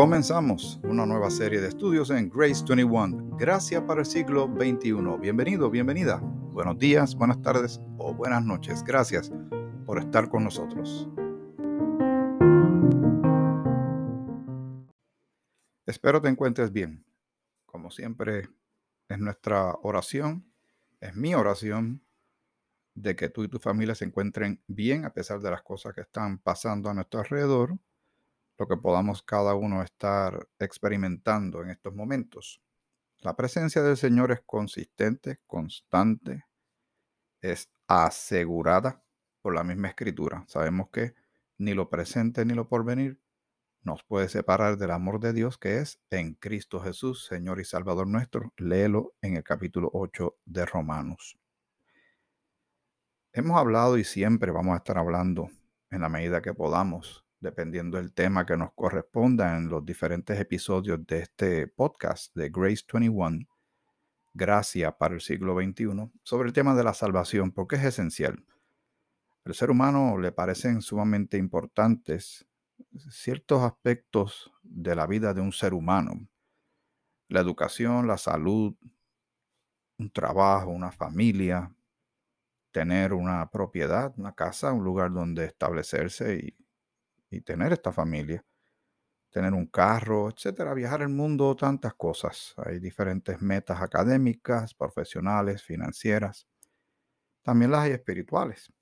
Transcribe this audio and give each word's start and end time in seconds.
Comenzamos 0.00 0.80
una 0.82 1.04
nueva 1.04 1.30
serie 1.30 1.60
de 1.60 1.68
estudios 1.68 2.08
en 2.08 2.30
Grace 2.30 2.64
21, 2.66 3.36
Gracia 3.36 3.86
para 3.86 4.00
el 4.00 4.06
siglo 4.06 4.46
XXI. 4.46 4.94
Bienvenido, 5.20 5.68
bienvenida. 5.68 6.20
Buenos 6.22 6.78
días, 6.78 7.14
buenas 7.14 7.42
tardes 7.42 7.82
o 7.98 8.14
buenas 8.14 8.42
noches. 8.42 8.82
Gracias 8.82 9.30
por 9.84 9.98
estar 9.98 10.30
con 10.30 10.44
nosotros. 10.44 11.06
Espero 15.84 16.22
te 16.22 16.30
encuentres 16.30 16.72
bien. 16.72 17.04
Como 17.66 17.90
siempre, 17.90 18.48
es 19.06 19.18
nuestra 19.18 19.74
oración, 19.82 20.50
es 20.98 21.14
mi 21.14 21.34
oración 21.34 22.02
de 22.94 23.16
que 23.16 23.28
tú 23.28 23.44
y 23.44 23.48
tu 23.48 23.58
familia 23.58 23.94
se 23.94 24.06
encuentren 24.06 24.62
bien 24.66 25.04
a 25.04 25.12
pesar 25.12 25.40
de 25.40 25.50
las 25.50 25.60
cosas 25.60 25.92
que 25.92 26.00
están 26.00 26.38
pasando 26.38 26.88
a 26.88 26.94
nuestro 26.94 27.20
alrededor 27.20 27.78
lo 28.60 28.68
que 28.68 28.76
podamos 28.76 29.22
cada 29.22 29.54
uno 29.54 29.82
estar 29.82 30.46
experimentando 30.58 31.62
en 31.62 31.70
estos 31.70 31.94
momentos. 31.94 32.60
La 33.20 33.34
presencia 33.34 33.82
del 33.82 33.96
Señor 33.96 34.32
es 34.32 34.42
consistente, 34.44 35.40
constante, 35.46 36.44
es 37.40 37.70
asegurada 37.86 39.02
por 39.40 39.54
la 39.54 39.64
misma 39.64 39.88
escritura. 39.88 40.44
Sabemos 40.46 40.90
que 40.90 41.14
ni 41.56 41.72
lo 41.72 41.88
presente 41.88 42.44
ni 42.44 42.52
lo 42.52 42.68
porvenir 42.68 43.18
nos 43.82 44.04
puede 44.04 44.28
separar 44.28 44.76
del 44.76 44.90
amor 44.90 45.20
de 45.20 45.32
Dios 45.32 45.56
que 45.56 45.78
es 45.78 45.98
en 46.10 46.34
Cristo 46.34 46.80
Jesús, 46.80 47.24
Señor 47.24 47.60
y 47.60 47.64
Salvador 47.64 48.08
nuestro. 48.08 48.52
Léelo 48.58 49.14
en 49.22 49.38
el 49.38 49.42
capítulo 49.42 49.88
8 49.94 50.36
de 50.44 50.66
Romanos. 50.66 51.38
Hemos 53.32 53.56
hablado 53.56 53.96
y 53.96 54.04
siempre 54.04 54.52
vamos 54.52 54.74
a 54.74 54.78
estar 54.78 54.98
hablando 54.98 55.48
en 55.90 56.02
la 56.02 56.10
medida 56.10 56.42
que 56.42 56.52
podamos 56.52 57.24
dependiendo 57.40 57.96
del 57.96 58.12
tema 58.12 58.44
que 58.44 58.56
nos 58.56 58.72
corresponda 58.74 59.56
en 59.56 59.68
los 59.68 59.84
diferentes 59.84 60.38
episodios 60.38 61.04
de 61.06 61.20
este 61.20 61.66
podcast 61.66 62.34
de 62.36 62.50
Grace 62.50 62.84
21, 62.92 63.46
Gracia 64.32 64.96
para 64.96 65.14
el 65.14 65.20
siglo 65.20 65.56
XXI, 65.56 66.10
sobre 66.22 66.48
el 66.48 66.52
tema 66.52 66.74
de 66.74 66.84
la 66.84 66.94
salvación, 66.94 67.50
porque 67.50 67.76
es 67.76 67.84
esencial. 67.84 68.44
Al 69.44 69.54
ser 69.54 69.70
humano 69.70 70.18
le 70.18 70.32
parecen 70.32 70.82
sumamente 70.82 71.38
importantes 71.38 72.46
ciertos 73.10 73.62
aspectos 73.62 74.52
de 74.62 74.94
la 74.94 75.06
vida 75.06 75.34
de 75.34 75.40
un 75.40 75.52
ser 75.52 75.74
humano. 75.74 76.28
La 77.28 77.40
educación, 77.40 78.06
la 78.06 78.18
salud, 78.18 78.74
un 79.98 80.10
trabajo, 80.10 80.70
una 80.70 80.92
familia, 80.92 81.74
tener 82.70 83.12
una 83.12 83.50
propiedad, 83.50 84.12
una 84.16 84.34
casa, 84.34 84.72
un 84.72 84.84
lugar 84.84 85.12
donde 85.12 85.46
establecerse 85.46 86.36
y 86.36 86.59
y 87.30 87.40
tener 87.42 87.72
esta 87.72 87.92
familia, 87.92 88.44
tener 89.30 89.54
un 89.54 89.66
carro, 89.66 90.28
etcétera, 90.28 90.74
viajar 90.74 91.02
el 91.02 91.08
mundo, 91.08 91.54
tantas 91.56 91.94
cosas. 91.94 92.54
Hay 92.58 92.80
diferentes 92.80 93.40
metas 93.40 93.80
académicas, 93.80 94.74
profesionales, 94.74 95.62
financieras. 95.62 96.48
También 97.42 97.70
las 97.70 97.82
hay 97.82 97.92
espirituales. 97.92 98.72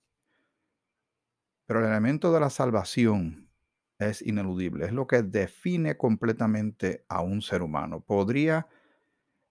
Pero 1.66 1.80
el 1.80 1.86
elemento 1.86 2.32
de 2.32 2.40
la 2.40 2.50
salvación 2.50 3.50
es 3.98 4.22
ineludible, 4.22 4.86
es 4.86 4.92
lo 4.92 5.06
que 5.06 5.22
define 5.22 5.96
completamente 5.96 7.04
a 7.08 7.20
un 7.20 7.42
ser 7.42 7.62
humano. 7.62 8.00
Podría 8.00 8.66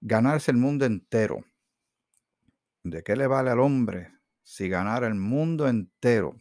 ganarse 0.02 0.52
el 0.52 0.58
mundo 0.58 0.86
entero. 0.86 1.44
¿De 2.84 3.04
qué 3.04 3.16
le 3.16 3.28
vale 3.28 3.52
al 3.52 3.60
hombre 3.60 4.14
si 4.42 4.70
ganara 4.70 5.08
el 5.08 5.16
mundo 5.16 5.68
entero, 5.68 6.38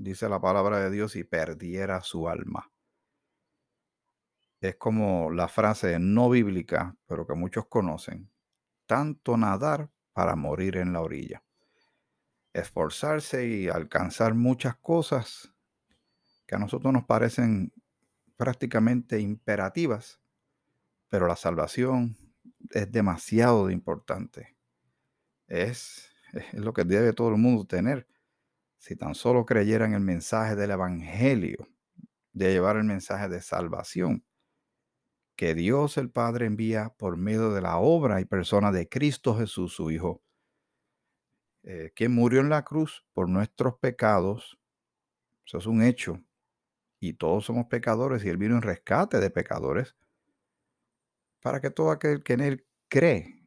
dice 0.00 0.28
la 0.28 0.40
palabra 0.40 0.80
de 0.80 0.90
Dios, 0.90 1.14
y 1.16 1.24
perdiera 1.24 2.00
su 2.00 2.28
alma. 2.28 2.72
Es 4.60 4.76
como 4.76 5.30
la 5.30 5.48
frase 5.48 5.98
no 5.98 6.30
bíblica, 6.30 6.96
pero 7.06 7.26
que 7.26 7.34
muchos 7.34 7.66
conocen. 7.66 8.30
Tanto 8.86 9.36
nadar 9.36 9.90
para 10.12 10.36
morir 10.36 10.76
en 10.76 10.92
la 10.92 11.00
orilla. 11.00 11.42
Esforzarse 12.52 13.46
y 13.46 13.68
alcanzar 13.68 14.34
muchas 14.34 14.76
cosas 14.76 15.54
que 16.46 16.56
a 16.56 16.58
nosotros 16.58 16.92
nos 16.92 17.04
parecen 17.04 17.72
prácticamente 18.36 19.20
imperativas, 19.20 20.20
pero 21.08 21.26
la 21.26 21.36
salvación 21.36 22.16
es 22.70 22.90
demasiado 22.90 23.70
importante. 23.70 24.56
Es, 25.46 26.10
es 26.32 26.54
lo 26.54 26.72
que 26.72 26.84
debe 26.84 27.12
todo 27.12 27.28
el 27.28 27.36
mundo 27.36 27.66
tener 27.66 28.09
si 28.80 28.96
tan 28.96 29.14
solo 29.14 29.44
creyeran 29.44 29.92
el 29.92 30.00
mensaje 30.00 30.56
del 30.56 30.70
Evangelio, 30.70 31.68
de 32.32 32.50
llevar 32.50 32.76
el 32.76 32.84
mensaje 32.84 33.28
de 33.28 33.42
salvación 33.42 34.24
que 35.36 35.54
Dios 35.54 35.98
el 35.98 36.10
Padre 36.10 36.46
envía 36.46 36.88
por 36.96 37.16
medio 37.18 37.50
de 37.50 37.60
la 37.60 37.76
obra 37.76 38.20
y 38.20 38.24
persona 38.24 38.72
de 38.72 38.88
Cristo 38.88 39.36
Jesús, 39.36 39.74
su 39.74 39.90
Hijo, 39.90 40.22
eh, 41.62 41.92
que 41.94 42.08
murió 42.08 42.40
en 42.40 42.48
la 42.48 42.64
cruz 42.64 43.04
por 43.12 43.28
nuestros 43.28 43.78
pecados. 43.78 44.58
Eso 45.44 45.58
es 45.58 45.66
un 45.66 45.82
hecho. 45.82 46.22
Y 47.00 47.14
todos 47.14 47.44
somos 47.44 47.66
pecadores 47.66 48.24
y 48.24 48.30
Él 48.30 48.38
vino 48.38 48.56
en 48.56 48.62
rescate 48.62 49.20
de 49.20 49.30
pecadores 49.30 49.94
para 51.40 51.60
que 51.60 51.70
todo 51.70 51.90
aquel 51.90 52.22
que 52.22 52.32
en 52.34 52.40
Él 52.40 52.66
cree 52.88 53.39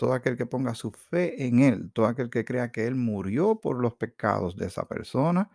todo 0.00 0.14
aquel 0.14 0.38
que 0.38 0.46
ponga 0.46 0.74
su 0.74 0.92
fe 0.92 1.44
en 1.46 1.60
Él, 1.60 1.92
todo 1.92 2.06
aquel 2.06 2.30
que 2.30 2.46
crea 2.46 2.72
que 2.72 2.86
Él 2.86 2.94
murió 2.94 3.60
por 3.60 3.78
los 3.82 3.96
pecados 3.96 4.56
de 4.56 4.64
esa 4.64 4.88
persona, 4.88 5.50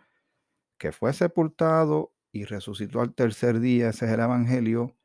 que 0.78 0.92
fue 0.92 1.12
sepultado 1.12 2.14
y 2.30 2.44
resucitó 2.44 3.00
al 3.00 3.12
tercer 3.12 3.58
día, 3.58 3.88
ese 3.88 4.06
es 4.06 4.12
el 4.12 4.20
Evangelio, 4.20 4.96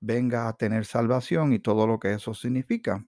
venga 0.00 0.48
a 0.48 0.56
tener 0.56 0.86
salvación 0.86 1.52
y 1.52 1.60
todo 1.60 1.86
lo 1.86 2.00
que 2.00 2.14
eso 2.14 2.34
significa. 2.34 3.06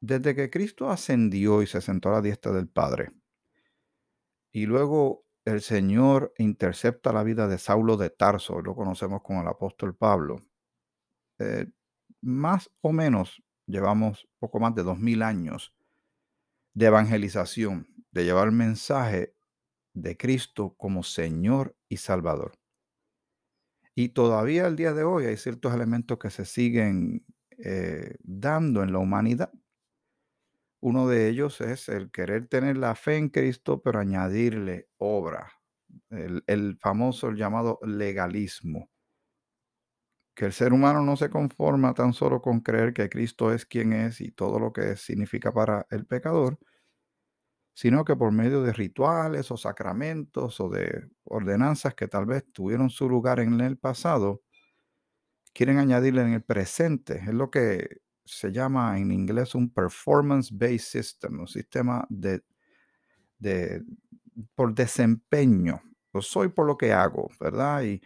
Desde 0.00 0.34
que 0.34 0.48
Cristo 0.48 0.88
ascendió 0.88 1.60
y 1.60 1.66
se 1.66 1.82
sentó 1.82 2.08
a 2.08 2.12
la 2.12 2.22
diestra 2.22 2.50
del 2.52 2.66
Padre, 2.66 3.10
y 4.50 4.64
luego 4.64 5.26
el 5.44 5.60
Señor 5.60 6.32
intercepta 6.38 7.12
la 7.12 7.24
vida 7.24 7.46
de 7.46 7.58
Saulo 7.58 7.98
de 7.98 8.08
Tarso, 8.08 8.62
lo 8.62 8.74
conocemos 8.74 9.20
como 9.20 9.42
el 9.42 9.48
apóstol 9.48 9.94
Pablo, 9.94 10.40
eh, 11.38 11.66
más 12.22 12.70
o 12.80 12.92
menos 12.92 13.42
llevamos 13.68 14.26
poco 14.38 14.58
más 14.58 14.74
de 14.74 14.82
dos 14.82 14.98
mil 14.98 15.22
años 15.22 15.74
de 16.74 16.86
evangelización, 16.86 17.86
de 18.10 18.24
llevar 18.24 18.48
el 18.48 18.54
mensaje 18.54 19.34
de 19.92 20.16
Cristo 20.16 20.74
como 20.76 21.02
Señor 21.02 21.76
y 21.88 21.98
Salvador. 21.98 22.52
Y 23.94 24.10
todavía 24.10 24.66
al 24.66 24.76
día 24.76 24.92
de 24.92 25.04
hoy 25.04 25.26
hay 25.26 25.36
ciertos 25.36 25.74
elementos 25.74 26.18
que 26.18 26.30
se 26.30 26.44
siguen 26.44 27.24
eh, 27.58 28.14
dando 28.20 28.82
en 28.82 28.92
la 28.92 28.98
humanidad. 28.98 29.52
Uno 30.80 31.08
de 31.08 31.28
ellos 31.28 31.60
es 31.60 31.88
el 31.88 32.10
querer 32.12 32.46
tener 32.46 32.76
la 32.76 32.94
fe 32.94 33.16
en 33.16 33.28
Cristo, 33.28 33.82
pero 33.82 33.98
añadirle 33.98 34.88
obra, 34.98 35.52
el, 36.10 36.44
el 36.46 36.78
famoso 36.78 37.28
el 37.28 37.36
llamado 37.36 37.80
legalismo 37.82 38.88
que 40.38 40.44
el 40.44 40.52
ser 40.52 40.72
humano 40.72 41.02
no 41.02 41.16
se 41.16 41.30
conforma 41.30 41.94
tan 41.94 42.12
solo 42.12 42.40
con 42.40 42.60
creer 42.60 42.94
que 42.94 43.08
Cristo 43.08 43.52
es 43.52 43.66
quien 43.66 43.92
es 43.92 44.20
y 44.20 44.30
todo 44.30 44.60
lo 44.60 44.72
que 44.72 44.94
significa 44.94 45.52
para 45.52 45.84
el 45.90 46.06
pecador, 46.06 46.60
sino 47.74 48.04
que 48.04 48.14
por 48.14 48.30
medio 48.30 48.62
de 48.62 48.72
rituales 48.72 49.50
o 49.50 49.56
sacramentos 49.56 50.60
o 50.60 50.68
de 50.68 51.08
ordenanzas 51.24 51.96
que 51.96 52.06
tal 52.06 52.26
vez 52.26 52.44
tuvieron 52.52 52.88
su 52.88 53.08
lugar 53.08 53.40
en 53.40 53.60
el 53.60 53.78
pasado, 53.78 54.42
quieren 55.52 55.78
añadirle 55.78 56.22
en 56.22 56.34
el 56.34 56.42
presente. 56.44 57.16
Es 57.16 57.34
lo 57.34 57.50
que 57.50 57.98
se 58.24 58.52
llama 58.52 58.96
en 58.96 59.10
inglés 59.10 59.56
un 59.56 59.68
performance-based 59.68 60.78
system, 60.78 61.40
un 61.40 61.48
sistema 61.48 62.06
de, 62.10 62.44
de 63.40 63.82
por 64.54 64.72
desempeño. 64.72 65.82
Yo 66.14 66.22
soy 66.22 66.46
por 66.46 66.64
lo 66.64 66.78
que 66.78 66.92
hago, 66.92 67.28
¿verdad? 67.40 67.82
Y, 67.82 68.00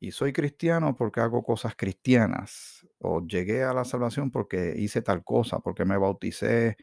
y 0.00 0.10
soy 0.10 0.32
cristiano 0.32 0.94
porque 0.96 1.20
hago 1.20 1.42
cosas 1.42 1.74
cristianas, 1.76 2.86
o 2.98 3.26
llegué 3.26 3.64
a 3.64 3.72
la 3.72 3.84
salvación 3.84 4.30
porque 4.30 4.74
hice 4.76 5.02
tal 5.02 5.24
cosa, 5.24 5.60
porque 5.60 5.84
me 5.84 5.96
bauticé 5.96 6.76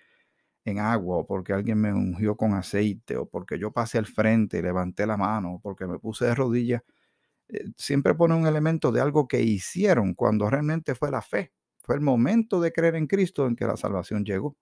en 0.65 0.79
agua, 0.79 1.17
o 1.17 1.27
porque 1.27 1.53
alguien 1.53 1.79
me 1.79 1.93
ungió 1.93 2.37
con 2.37 2.53
aceite, 2.53 3.17
o 3.17 3.27
porque 3.27 3.59
yo 3.59 3.71
pasé 3.71 3.97
al 3.99 4.07
frente 4.07 4.59
y 4.59 4.61
levanté 4.61 5.05
la 5.05 5.17
mano, 5.17 5.55
o 5.55 5.61
porque 5.61 5.87
me 5.87 5.99
puse 5.99 6.25
de 6.25 6.35
rodillas. 6.35 6.83
Eh, 7.49 7.65
siempre 7.77 8.15
pone 8.15 8.35
un 8.35 8.47
elemento 8.47 8.91
de 8.91 9.01
algo 9.01 9.27
que 9.27 9.41
hicieron 9.41 10.13
cuando 10.15 10.49
realmente 10.49 10.95
fue 10.95 11.11
la 11.11 11.21
fe. 11.21 11.53
Fue 11.79 11.95
el 11.95 12.01
momento 12.01 12.61
de 12.61 12.71
creer 12.73 12.95
en 12.95 13.07
Cristo 13.07 13.47
en 13.47 13.55
que 13.55 13.67
la 13.67 13.77
salvación 13.77 14.25
llegó. 14.25 14.57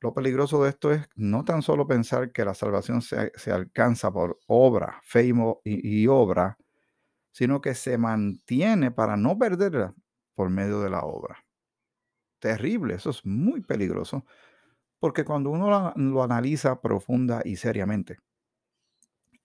Lo 0.00 0.14
peligroso 0.14 0.62
de 0.62 0.70
esto 0.70 0.92
es 0.92 1.08
no 1.16 1.44
tan 1.44 1.60
solo 1.62 1.86
pensar 1.86 2.32
que 2.32 2.44
la 2.44 2.54
salvación 2.54 3.02
se, 3.02 3.52
alcanza 3.52 4.12
por 4.12 4.38
obra, 4.46 5.00
fe 5.02 5.32
y 5.64 6.06
obra, 6.06 6.56
sino 7.38 7.60
que 7.60 7.76
se 7.76 7.98
mantiene 7.98 8.90
para 8.90 9.16
no 9.16 9.38
perderla 9.38 9.94
por 10.34 10.50
medio 10.50 10.80
de 10.80 10.90
la 10.90 11.02
obra. 11.02 11.46
Terrible, 12.40 12.94
eso 12.94 13.10
es 13.10 13.24
muy 13.24 13.60
peligroso, 13.60 14.26
porque 14.98 15.24
cuando 15.24 15.50
uno 15.50 15.94
lo, 15.94 16.22
analiza 16.24 16.80
profunda 16.80 17.40
y 17.44 17.54
seriamente, 17.54 18.18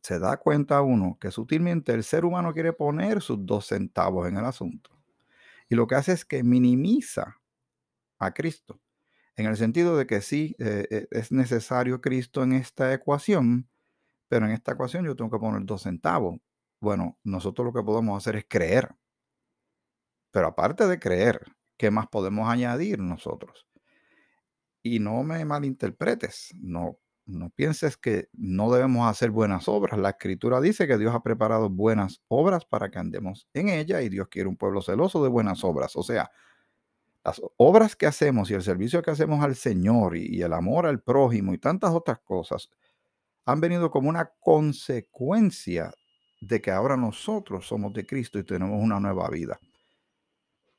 se 0.01 0.17
da 0.17 0.37
cuenta 0.37 0.81
uno 0.81 1.19
que 1.21 1.29
sutilmente 1.29 1.93
el 1.93 2.03
ser 2.03 2.25
humano 2.25 2.51
quiere 2.51 2.73
poner 2.73 3.21
sus 3.21 3.45
dos 3.45 3.67
centavos 3.67 4.27
en 4.27 4.37
el 4.37 4.45
asunto. 4.45 4.89
Y 5.69 5.75
lo 5.75 5.85
que 5.85 5.93
hace 5.93 6.13
es 6.13 6.25
que 6.25 6.41
minimiza 6.41 7.39
a 8.17 8.33
Cristo, 8.33 8.81
en 9.35 9.45
el 9.45 9.55
sentido 9.55 9.97
de 9.97 10.07
que 10.07 10.21
sí, 10.21 10.55
eh, 10.57 10.87
eh, 10.89 11.07
es 11.11 11.31
necesario 11.31 12.01
Cristo 12.01 12.41
en 12.41 12.53
esta 12.53 12.91
ecuación, 12.91 13.69
pero 14.29 14.47
en 14.47 14.51
esta 14.53 14.71
ecuación 14.71 15.05
yo 15.05 15.15
tengo 15.15 15.29
que 15.29 15.37
poner 15.37 15.63
dos 15.63 15.83
centavos. 15.83 16.39
Bueno, 16.83 17.17
nosotros 17.23 17.65
lo 17.65 17.71
que 17.71 17.81
podemos 17.81 18.17
hacer 18.17 18.35
es 18.35 18.45
creer. 18.45 18.93
Pero 20.31 20.47
aparte 20.47 20.85
de 20.85 20.99
creer, 20.99 21.39
¿qué 21.77 21.89
más 21.91 22.07
podemos 22.09 22.49
añadir 22.49 22.99
nosotros? 22.99 23.65
Y 24.81 24.99
no 24.99 25.23
me 25.23 25.45
malinterpretes, 25.45 26.53
no, 26.59 26.99
no 27.25 27.51
pienses 27.51 27.95
que 27.95 28.27
no 28.33 28.69
debemos 28.69 29.09
hacer 29.09 29.31
buenas 29.31 29.69
obras. 29.69 29.97
La 29.97 30.09
escritura 30.09 30.59
dice 30.59 30.85
que 30.85 30.97
Dios 30.97 31.15
ha 31.15 31.23
preparado 31.23 31.69
buenas 31.69 32.21
obras 32.27 32.65
para 32.65 32.91
que 32.91 32.99
andemos 32.99 33.47
en 33.53 33.69
ella 33.69 34.01
y 34.01 34.09
Dios 34.09 34.27
quiere 34.27 34.49
un 34.49 34.57
pueblo 34.57 34.81
celoso 34.81 35.23
de 35.23 35.29
buenas 35.29 35.63
obras. 35.63 35.95
O 35.95 36.03
sea, 36.03 36.31
las 37.23 37.41
obras 37.55 37.95
que 37.95 38.07
hacemos 38.07 38.51
y 38.51 38.55
el 38.55 38.61
servicio 38.61 39.01
que 39.01 39.11
hacemos 39.11 39.41
al 39.41 39.55
Señor 39.55 40.17
y, 40.17 40.41
el 40.41 40.51
amor 40.51 40.85
al 40.85 41.01
prójimo 41.01 41.53
y 41.53 41.59
tantas 41.59 41.91
otras 41.91 42.19
cosas 42.19 42.69
han 43.45 43.61
venido 43.61 43.89
como 43.89 44.09
una 44.09 44.33
consecuencia 44.41 45.93
de 46.47 46.61
que 46.61 46.71
ahora 46.71 46.97
nosotros 46.97 47.65
somos 47.65 47.93
de 47.93 48.05
Cristo 48.05 48.37
y 48.37 48.43
tenemos 48.43 48.81
una 48.81 48.99
nueva 48.99 49.29
vida. 49.29 49.59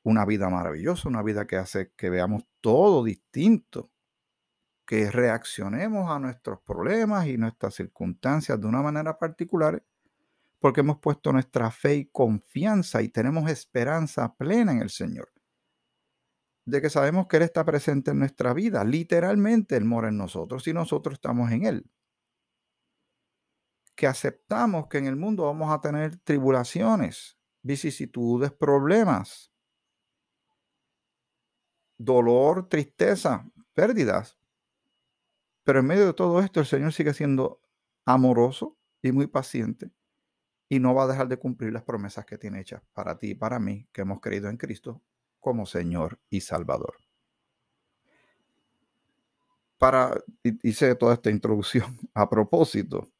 Una 0.03 0.25
vida 0.25 0.49
maravillosa, 0.49 1.09
una 1.09 1.23
vida 1.23 1.47
que 1.47 1.55
hace 1.55 1.91
que 1.95 2.09
veamos 2.09 2.43
todo 2.61 3.03
distinto, 3.03 3.91
que 4.85 5.09
reaccionemos 5.09 6.11
a 6.11 6.19
nuestros 6.19 6.59
problemas 6.61 7.25
y 7.25 7.37
nuestras 7.37 7.73
circunstancias 7.73 8.61
de 8.61 8.67
una 8.67 8.83
manera 8.83 9.17
particular, 9.17 9.83
porque 10.59 10.81
hemos 10.81 10.99
puesto 10.99 11.33
nuestra 11.33 11.71
fe 11.71 11.95
y 11.95 12.05
confianza 12.05 13.01
y 13.01 13.09
tenemos 13.09 13.49
esperanza 13.49 14.35
plena 14.35 14.71
en 14.71 14.81
el 14.81 14.91
Señor. 14.91 15.31
De 16.65 16.81
que 16.81 16.89
sabemos 16.89 17.27
que 17.27 17.37
Él 17.37 17.43
está 17.43 17.65
presente 17.65 18.11
en 18.11 18.19
nuestra 18.19 18.53
vida, 18.53 18.83
literalmente 18.83 19.75
Él 19.75 19.85
mora 19.85 20.09
en 20.09 20.17
nosotros 20.17 20.67
y 20.67 20.73
nosotros 20.73 21.13
estamos 21.13 21.51
en 21.51 21.65
Él 21.65 21.89
que 23.95 24.07
aceptamos 24.07 24.87
que 24.87 24.97
en 24.97 25.07
el 25.07 25.15
mundo 25.15 25.45
vamos 25.45 25.71
a 25.71 25.79
tener 25.79 26.17
tribulaciones, 26.17 27.37
vicisitudes, 27.61 28.51
problemas, 28.51 29.51
dolor, 31.97 32.67
tristeza, 32.67 33.49
pérdidas. 33.73 34.37
Pero 35.63 35.79
en 35.79 35.87
medio 35.87 36.05
de 36.05 36.13
todo 36.13 36.41
esto 36.41 36.59
el 36.59 36.65
Señor 36.65 36.93
sigue 36.93 37.13
siendo 37.13 37.61
amoroso 38.05 38.77
y 39.01 39.11
muy 39.11 39.27
paciente 39.27 39.91
y 40.67 40.79
no 40.79 40.93
va 40.93 41.03
a 41.03 41.07
dejar 41.07 41.27
de 41.27 41.37
cumplir 41.37 41.71
las 41.71 41.83
promesas 41.83 42.25
que 42.25 42.37
tiene 42.37 42.59
hechas 42.59 42.81
para 42.93 43.17
ti 43.17 43.31
y 43.31 43.35
para 43.35 43.59
mí, 43.59 43.87
que 43.91 44.01
hemos 44.01 44.19
creído 44.19 44.49
en 44.49 44.57
Cristo 44.57 45.01
como 45.39 45.65
Señor 45.65 46.19
y 46.29 46.41
Salvador. 46.41 46.95
Para, 49.77 50.23
hice 50.63 50.95
toda 50.95 51.13
esta 51.13 51.29
introducción 51.29 51.97
a 52.13 52.29
propósito 52.29 53.11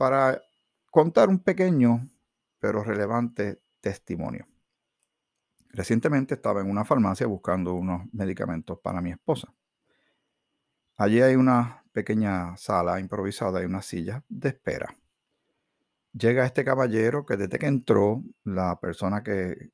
para 0.00 0.40
contar 0.90 1.28
un 1.28 1.40
pequeño 1.40 2.08
pero 2.58 2.82
relevante 2.82 3.60
testimonio. 3.82 4.46
Recientemente 5.72 6.36
estaba 6.36 6.62
en 6.62 6.70
una 6.70 6.86
farmacia 6.86 7.26
buscando 7.26 7.74
unos 7.74 8.08
medicamentos 8.14 8.78
para 8.78 9.02
mi 9.02 9.10
esposa. 9.10 9.52
Allí 10.96 11.20
hay 11.20 11.36
una 11.36 11.84
pequeña 11.92 12.56
sala 12.56 12.98
improvisada 12.98 13.60
y 13.60 13.66
una 13.66 13.82
silla 13.82 14.24
de 14.26 14.48
espera. 14.48 14.96
Llega 16.14 16.46
este 16.46 16.64
caballero 16.64 17.26
que 17.26 17.36
desde 17.36 17.58
que 17.58 17.66
entró, 17.66 18.24
la 18.44 18.80
persona 18.80 19.22
que, 19.22 19.70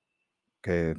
que 0.60 0.90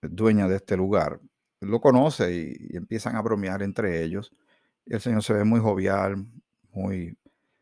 es 0.00 0.16
dueña 0.16 0.48
de 0.48 0.56
este 0.56 0.78
lugar, 0.78 1.20
lo 1.60 1.82
conoce 1.82 2.34
y, 2.34 2.56
y 2.70 2.76
empiezan 2.78 3.14
a 3.14 3.20
bromear 3.20 3.62
entre 3.62 4.02
ellos. 4.02 4.34
El 4.86 5.02
señor 5.02 5.22
se 5.22 5.34
ve 5.34 5.44
muy 5.44 5.60
jovial, 5.60 6.26
muy 6.72 7.18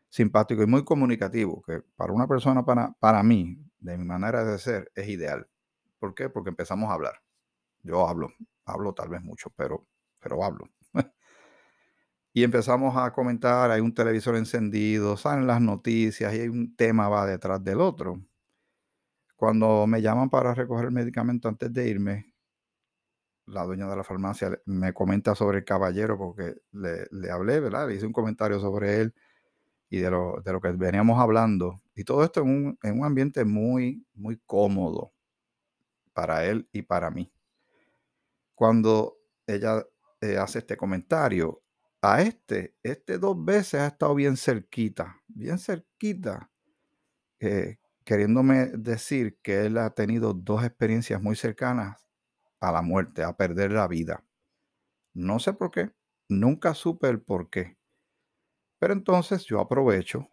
simpático 0.09 0.63
y 0.63 0.67
muy 0.67 0.83
comunicativo, 0.83 1.61
que 1.61 1.81
para 1.95 2.13
una 2.13 2.27
persona, 2.27 2.65
para, 2.65 2.93
para 2.99 3.23
mí, 3.23 3.57
de 3.79 3.97
mi 3.97 4.05
manera 4.05 4.43
de 4.43 4.57
ser, 4.57 4.91
es 4.95 5.07
ideal. 5.07 5.47
¿Por 5.99 6.15
qué? 6.15 6.29
Porque 6.29 6.49
empezamos 6.49 6.89
a 6.89 6.93
hablar. 6.93 7.21
Yo 7.83 8.07
hablo, 8.07 8.29
hablo 8.65 8.93
tal 8.93 9.09
vez 9.09 9.21
mucho, 9.21 9.51
pero, 9.55 9.85
pero 10.19 10.43
hablo. 10.43 10.69
y 12.33 12.43
empezamos 12.43 12.95
a 12.97 13.11
comentar, 13.13 13.71
hay 13.71 13.81
un 13.81 13.93
televisor 13.93 14.35
encendido, 14.35 15.15
salen 15.17 15.47
las 15.47 15.61
noticias 15.61 16.33
y 16.33 16.39
hay 16.41 16.49
un 16.49 16.75
tema 16.75 17.07
va 17.09 17.25
detrás 17.25 17.63
del 17.63 17.79
otro. 17.81 18.21
Cuando 19.35 19.87
me 19.87 20.01
llaman 20.01 20.29
para 20.29 20.53
recoger 20.53 20.85
el 20.85 20.91
medicamento 20.91 21.47
antes 21.47 21.71
de 21.71 21.87
irme, 21.87 22.33
la 23.45 23.63
dueña 23.63 23.87
de 23.87 23.95
la 23.95 24.03
farmacia 24.03 24.59
me 24.65 24.93
comenta 24.93 25.33
sobre 25.33 25.59
el 25.59 25.65
caballero 25.65 26.17
porque 26.17 26.55
le, 26.71 27.07
le 27.11 27.31
hablé, 27.31 27.59
¿verdad? 27.59 27.87
Le 27.87 27.95
hice 27.95 28.05
un 28.05 28.13
comentario 28.13 28.59
sobre 28.59 29.01
él 29.01 29.13
y 29.89 29.99
de 29.99 30.11
lo, 30.11 30.41
de 30.43 30.51
lo 30.53 30.61
que 30.61 30.71
veníamos 30.71 31.19
hablando. 31.19 31.81
Y 31.95 32.03
todo 32.03 32.23
esto 32.23 32.41
en 32.41 32.49
un, 32.49 32.79
en 32.83 32.99
un 32.99 33.05
ambiente 33.05 33.45
muy, 33.45 34.05
muy 34.13 34.39
cómodo 34.45 35.13
para 36.13 36.45
él 36.45 36.67
y 36.71 36.81
para 36.83 37.09
mí. 37.09 37.31
Cuando 38.55 39.17
ella 39.47 39.83
eh, 40.21 40.37
hace 40.37 40.59
este 40.59 40.77
comentario, 40.77 41.63
a 42.01 42.21
este, 42.21 42.75
este 42.83 43.17
dos 43.17 43.43
veces 43.43 43.81
ha 43.81 43.87
estado 43.87 44.15
bien 44.15 44.37
cerquita, 44.37 45.17
bien 45.27 45.57
cerquita, 45.57 46.51
eh, 47.39 47.77
queriéndome 48.05 48.67
decir 48.67 49.39
que 49.43 49.65
él 49.67 49.77
ha 49.79 49.91
tenido 49.91 50.33
dos 50.33 50.63
experiencias 50.65 51.21
muy 51.21 51.35
cercanas 51.37 52.07
a 52.61 52.71
la 52.73 52.83
muerte, 52.83 53.23
a 53.23 53.37
perder 53.37 53.73
la 53.73 53.87
vida. 53.87 54.25
No 55.15 55.39
sé 55.39 55.53
por 55.53 55.71
qué, 55.71 55.91
nunca 56.29 56.75
supe 56.75 57.09
el 57.09 57.21
por 57.21 57.51
qué. 57.51 57.78
Pero 58.79 58.93
entonces 58.93 59.45
yo 59.45 59.59
aprovecho 59.59 60.27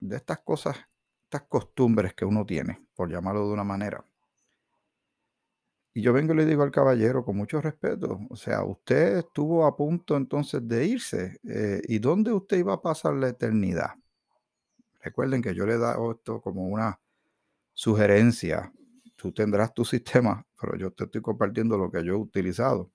de 0.00 0.16
estas 0.16 0.40
cosas, 0.40 0.76
estas 1.24 1.42
costumbres 1.42 2.12
que 2.12 2.24
uno 2.24 2.44
tiene, 2.44 2.84
por 2.94 3.10
llamarlo 3.10 3.46
de 3.46 3.54
una 3.54 3.64
manera. 3.64 4.04
Y 5.94 6.02
yo 6.02 6.12
vengo 6.12 6.32
y 6.32 6.36
le 6.36 6.46
digo 6.46 6.62
al 6.62 6.70
caballero 6.70 7.24
con 7.24 7.36
mucho 7.36 7.60
respeto, 7.60 8.18
o 8.30 8.36
sea, 8.36 8.64
usted 8.64 9.18
estuvo 9.18 9.66
a 9.66 9.76
punto 9.76 10.16
entonces 10.16 10.66
de 10.66 10.86
irse, 10.86 11.38
eh, 11.46 11.82
¿y 11.84 11.98
dónde 11.98 12.32
usted 12.32 12.58
iba 12.58 12.72
a 12.72 12.80
pasar 12.80 13.14
la 13.14 13.28
eternidad? 13.28 13.90
Recuerden 15.02 15.42
que 15.42 15.54
yo 15.54 15.66
le 15.66 15.74
he 15.74 15.78
dado 15.78 16.12
esto 16.12 16.40
como 16.40 16.66
una 16.66 16.98
sugerencia. 17.74 18.72
Tú 19.16 19.32
tendrás 19.32 19.74
tu 19.74 19.84
sistema, 19.84 20.46
pero 20.60 20.76
yo 20.76 20.90
te 20.92 21.04
estoy 21.04 21.20
compartiendo 21.20 21.76
lo 21.76 21.90
que 21.90 22.02
yo 22.04 22.14
he 22.14 22.16
utilizado. 22.16 22.90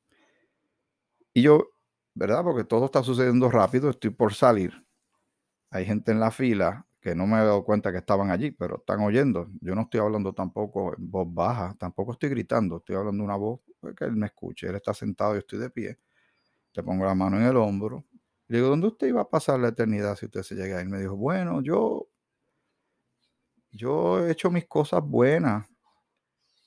Y 1.34 1.44
yo 1.44 1.70
¿verdad? 2.18 2.44
Porque 2.44 2.64
todo 2.64 2.86
está 2.86 3.04
sucediendo 3.04 3.50
rápido, 3.50 3.90
estoy 3.92 4.10
por 4.10 4.34
salir. 4.34 4.74
Hay 5.70 5.86
gente 5.86 6.12
en 6.12 6.20
la 6.20 6.32
fila 6.32 6.88
que 7.00 7.14
no 7.14 7.28
me 7.28 7.36
he 7.36 7.40
dado 7.46 7.64
cuenta 7.64 7.92
que 7.92 8.00
estaban 8.00 8.32
allí, 8.32 8.52
pero 8.52 8.78
están 8.78 9.02
oyendo. 9.02 9.50
Yo 9.62 9.76
no 9.76 9.82
estoy 9.82 10.00
hablando 10.00 10.34
tampoco 10.34 10.96
en 10.98 11.12
voz 11.12 11.28
baja, 11.32 11.76
tampoco 11.80 12.14
estoy 12.14 12.30
gritando, 12.30 12.78
estoy 12.78 12.96
hablando 12.96 13.24
una 13.24 13.36
voz 13.36 13.62
que 13.96 14.06
él 14.06 14.16
me 14.16 14.26
escuche. 14.26 14.68
Él 14.68 14.76
está 14.76 14.94
sentado, 14.96 15.34
yo 15.34 15.40
estoy 15.40 15.60
de 15.60 15.70
pie. 15.70 16.00
Le 16.74 16.84
pongo 16.84 17.06
la 17.06 17.14
mano 17.14 17.38
en 17.38 17.44
el 17.44 17.56
hombro. 17.56 18.06
Le 18.48 18.58
digo, 18.58 18.70
¿dónde 18.70 18.88
usted 18.88 19.08
iba 19.08 19.22
a 19.22 19.30
pasar 19.30 19.60
la 19.60 19.70
eternidad 19.70 20.16
si 20.16 20.26
usted 20.26 20.42
se 20.42 20.56
llega? 20.56 20.82
Y 20.82 20.86
me 20.86 21.00
dijo, 21.00 21.16
bueno, 21.16 21.62
yo, 21.62 22.10
yo 23.72 24.26
he 24.26 24.32
hecho 24.32 24.50
mis 24.50 24.66
cosas 24.66 25.04
buenas. 25.04 25.68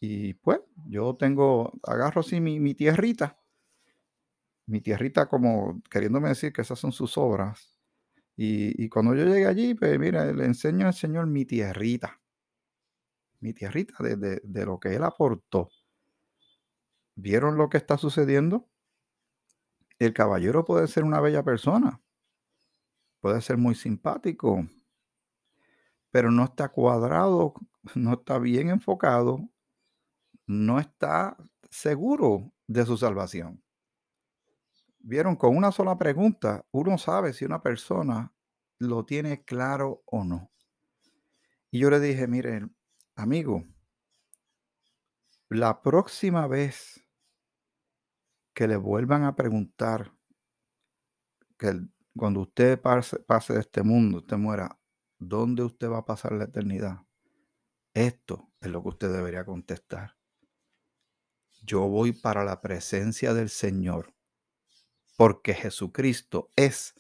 Y 0.00 0.35
pues, 0.35 0.61
yo 0.87 1.16
tengo, 1.16 1.73
agarro 1.83 2.21
así 2.21 2.40
mi, 2.40 2.61
mi 2.61 2.75
tierrita 2.75 3.39
mi 4.70 4.80
tierrita 4.80 5.28
como 5.28 5.82
queriéndome 5.90 6.28
decir 6.28 6.52
que 6.52 6.62
esas 6.62 6.78
son 6.78 6.92
sus 6.92 7.18
obras. 7.18 7.76
Y, 8.36 8.88
cuando 8.88 9.14
yo 9.14 9.24
llegué 9.26 9.46
allí, 9.46 9.74
pues 9.74 9.98
mira, 9.98 10.32
le 10.32 10.46
enseño 10.46 10.86
al 10.86 10.94
Señor 10.94 11.26
mi 11.26 11.44
tierrita, 11.44 12.22
mi 13.40 13.52
tierrita 13.52 14.02
de, 14.02 14.40
de 14.42 14.64
lo 14.64 14.80
que 14.80 14.94
Él 14.94 15.04
aportó. 15.04 15.68
¿Vieron 17.16 17.58
lo 17.58 17.68
que 17.68 17.76
está 17.76 17.98
sucediendo? 17.98 18.70
El 19.98 20.14
caballero 20.14 20.64
puede 20.64 20.86
ser 20.88 21.04
una 21.04 21.20
bella 21.20 21.42
persona, 21.42 22.00
puede 23.20 23.42
ser 23.42 23.58
muy 23.58 23.74
simpático, 23.74 24.66
pero 26.10 26.30
no 26.30 26.44
está 26.44 26.70
cuadrado, 26.70 27.54
no 27.94 28.14
está 28.14 28.38
bien 28.38 28.70
enfocado, 28.70 29.50
no 30.46 30.78
está 30.78 31.36
seguro 31.68 32.52
de 32.66 32.86
su 32.86 32.96
salvación. 32.96 33.62
Vieron, 35.02 35.37
con 35.37 35.57
una 35.57 35.73
sola 35.73 35.97
pregunta, 35.97 36.66
uno 36.73 36.99
sabe 36.99 37.33
si 37.33 37.45
una 37.45 37.62
persona 37.62 38.33
lo 38.78 39.04
tiene 39.04 39.45
claro 39.45 40.02
o 40.07 40.25
no. 40.25 40.50
Y 41.71 41.80
yo 41.80 41.90
le 41.90 42.00
dije, 42.00 42.26
mire, 42.26 42.69
amigo, 43.14 43.64
la 45.49 45.80
próxima 45.83 46.47
vez 46.47 47.04
que 48.54 48.69
le 48.69 48.76
vuelvan 48.76 49.25
a 49.25 49.35
preguntar 49.35 50.12
que 51.59 51.80
cuando 52.16 52.40
usted 52.40 52.80
pase, 52.80 53.21
pase, 53.21 53.54
de 53.54 53.61
este 53.61 53.83
mundo, 53.83 54.19
usted 54.19 54.37
muera, 54.37 54.78
¿dónde 55.19 55.62
usted 55.62 55.88
va 55.88 55.99
a 55.99 56.04
pasar 56.04 56.33
la 56.33 56.45
eternidad? 56.45 57.07
Esto 57.95 58.52
es 58.61 58.71
lo 58.71 58.83
que 58.83 58.88
usted 58.90 59.12
debería 59.12 59.45
contestar. 59.45 60.16
Yo 61.62 61.88
voy 61.88 62.12
para 62.12 62.45
la 62.45 62.61
presencia 62.61 63.35
del 63.35 63.49
Señor 63.49 64.14
porque 65.20 65.52
Jesucristo 65.52 66.48
es 66.56 66.94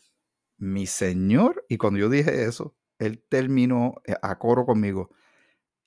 mi 0.58 0.84
Señor. 0.84 1.64
Y 1.70 1.78
cuando 1.78 2.00
yo 2.00 2.10
dije 2.10 2.44
eso, 2.44 2.76
él 2.98 3.24
terminó 3.26 3.94
eh, 4.04 4.14
a 4.20 4.38
coro 4.38 4.66
conmigo 4.66 5.08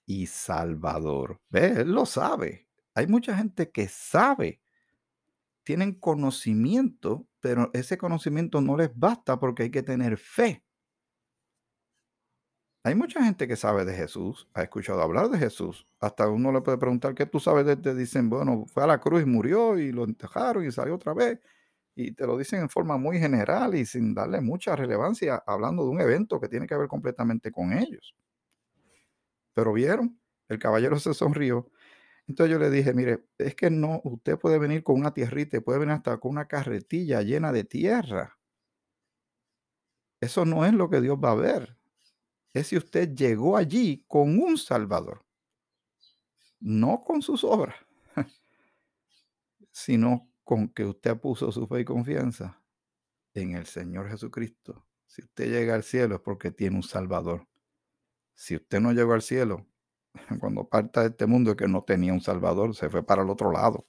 y 0.08 0.26
Salvador. 0.26 1.40
¿Ve? 1.52 1.82
Él 1.82 1.92
lo 1.92 2.08
sabe. 2.08 2.68
Hay 2.96 3.06
mucha 3.06 3.38
gente 3.38 3.70
que 3.70 3.88
sabe, 3.88 4.64
tienen 5.64 5.94
conocimiento, 5.94 7.28
pero 7.40 7.70
ese 7.72 8.00
conocimiento 8.00 8.62
no 8.62 8.78
les 8.78 8.90
basta 8.98 9.40
porque 9.40 9.62
hay 9.62 9.70
que 9.70 9.84
tener 9.84 10.18
fe. 10.18 10.66
Hay 12.84 12.96
mucha 12.96 13.24
gente 13.24 13.48
que 13.48 13.56
sabe 13.56 13.86
de 13.86 13.94
Jesús, 13.94 14.50
ha 14.56 14.64
escuchado 14.64 15.04
hablar 15.04 15.30
de 15.30 15.38
Jesús. 15.38 15.86
Hasta 16.00 16.28
uno 16.28 16.52
le 16.52 16.62
puede 16.62 16.80
preguntar 16.80 17.14
qué 17.14 17.28
tú 17.28 17.40
sabes 17.40 17.68
de 17.68 17.74
él. 17.74 17.96
dicen, 17.96 18.28
bueno, 18.28 18.66
fue 18.74 18.82
a 18.82 18.88
la 18.88 19.00
cruz 19.00 19.22
y 19.22 19.26
murió 19.26 19.78
y 19.78 19.92
lo 19.92 20.04
enterraron 20.04 20.66
y 20.66 20.72
salió 20.72 20.96
otra 20.96 21.14
vez. 21.14 21.40
Y 21.96 22.12
te 22.14 22.26
lo 22.26 22.38
dicen 22.38 22.62
en 22.62 22.70
forma 22.70 22.98
muy 22.98 23.20
general 23.20 23.76
y 23.76 23.86
sin 23.86 24.14
darle 24.14 24.42
mucha 24.42 24.76
relevancia, 24.76 25.44
hablando 25.46 25.84
de 25.84 25.90
un 25.90 26.02
evento 26.02 26.40
que 26.40 26.50
tiene 26.50 26.68
que 26.68 26.76
ver 26.76 26.88
completamente 26.88 27.52
con 27.52 27.74
ellos. 27.74 28.16
Pero 29.54 29.74
vieron, 29.74 30.20
el 30.50 30.60
caballero 30.60 31.00
se 31.00 31.14
sonrió. 31.14 31.70
Entonces 32.28 32.52
yo 32.54 32.60
le 32.60 32.70
dije, 32.70 32.94
mire, 32.94 33.26
es 33.38 33.56
que 33.56 33.70
no, 33.70 34.02
usted 34.04 34.40
puede 34.40 34.58
venir 34.58 34.84
con 34.84 35.00
una 35.00 35.14
tierrita, 35.14 35.62
puede 35.62 35.80
venir 35.80 35.94
hasta 35.96 36.18
con 36.18 36.32
una 36.32 36.48
carretilla 36.48 37.22
llena 37.22 37.52
de 37.52 37.64
tierra. 37.64 38.38
Eso 40.22 40.46
no 40.46 40.66
es 40.66 40.74
lo 40.74 40.90
que 40.90 41.02
Dios 41.02 41.18
va 41.22 41.32
a 41.32 41.36
ver 41.36 41.78
es 42.54 42.68
si 42.68 42.78
usted 42.78 43.16
llegó 43.16 43.58
allí 43.58 44.06
con 44.08 44.40
un 44.40 44.58
Salvador, 44.58 45.26
no 46.60 47.04
con 47.04 47.22
sus 47.22 47.44
obras, 47.44 47.76
sino 49.72 50.30
con 50.44 50.70
que 50.70 50.86
usted 50.86 51.18
puso 51.18 51.52
su 51.52 51.68
fe 51.68 51.82
y 51.82 51.86
confianza 51.86 52.62
en 53.34 53.56
el 53.56 53.66
Señor 53.66 54.10
Jesucristo. 54.10 54.86
Si 55.06 55.22
usted 55.22 55.50
llega 55.50 55.76
al 55.76 55.84
cielo 55.84 56.16
es 56.16 56.22
porque 56.22 56.52
tiene 56.52 56.76
un 56.76 56.84
Salvador. 56.84 57.48
Si 58.36 58.56
usted 58.56 58.80
no 58.80 58.92
llegó 58.92 59.14
al 59.14 59.22
cielo, 59.22 59.68
cuando 60.40 60.68
parta 60.68 61.02
de 61.02 61.08
este 61.08 61.26
mundo 61.26 61.52
es 61.52 61.58
que 61.58 61.68
no 61.68 61.84
tenía 61.84 62.14
un 62.14 62.22
Salvador, 62.22 62.76
se 62.76 62.90
fue 62.90 63.04
para 63.04 63.24
el 63.24 63.30
otro 63.30 63.52
lado. 63.52 63.88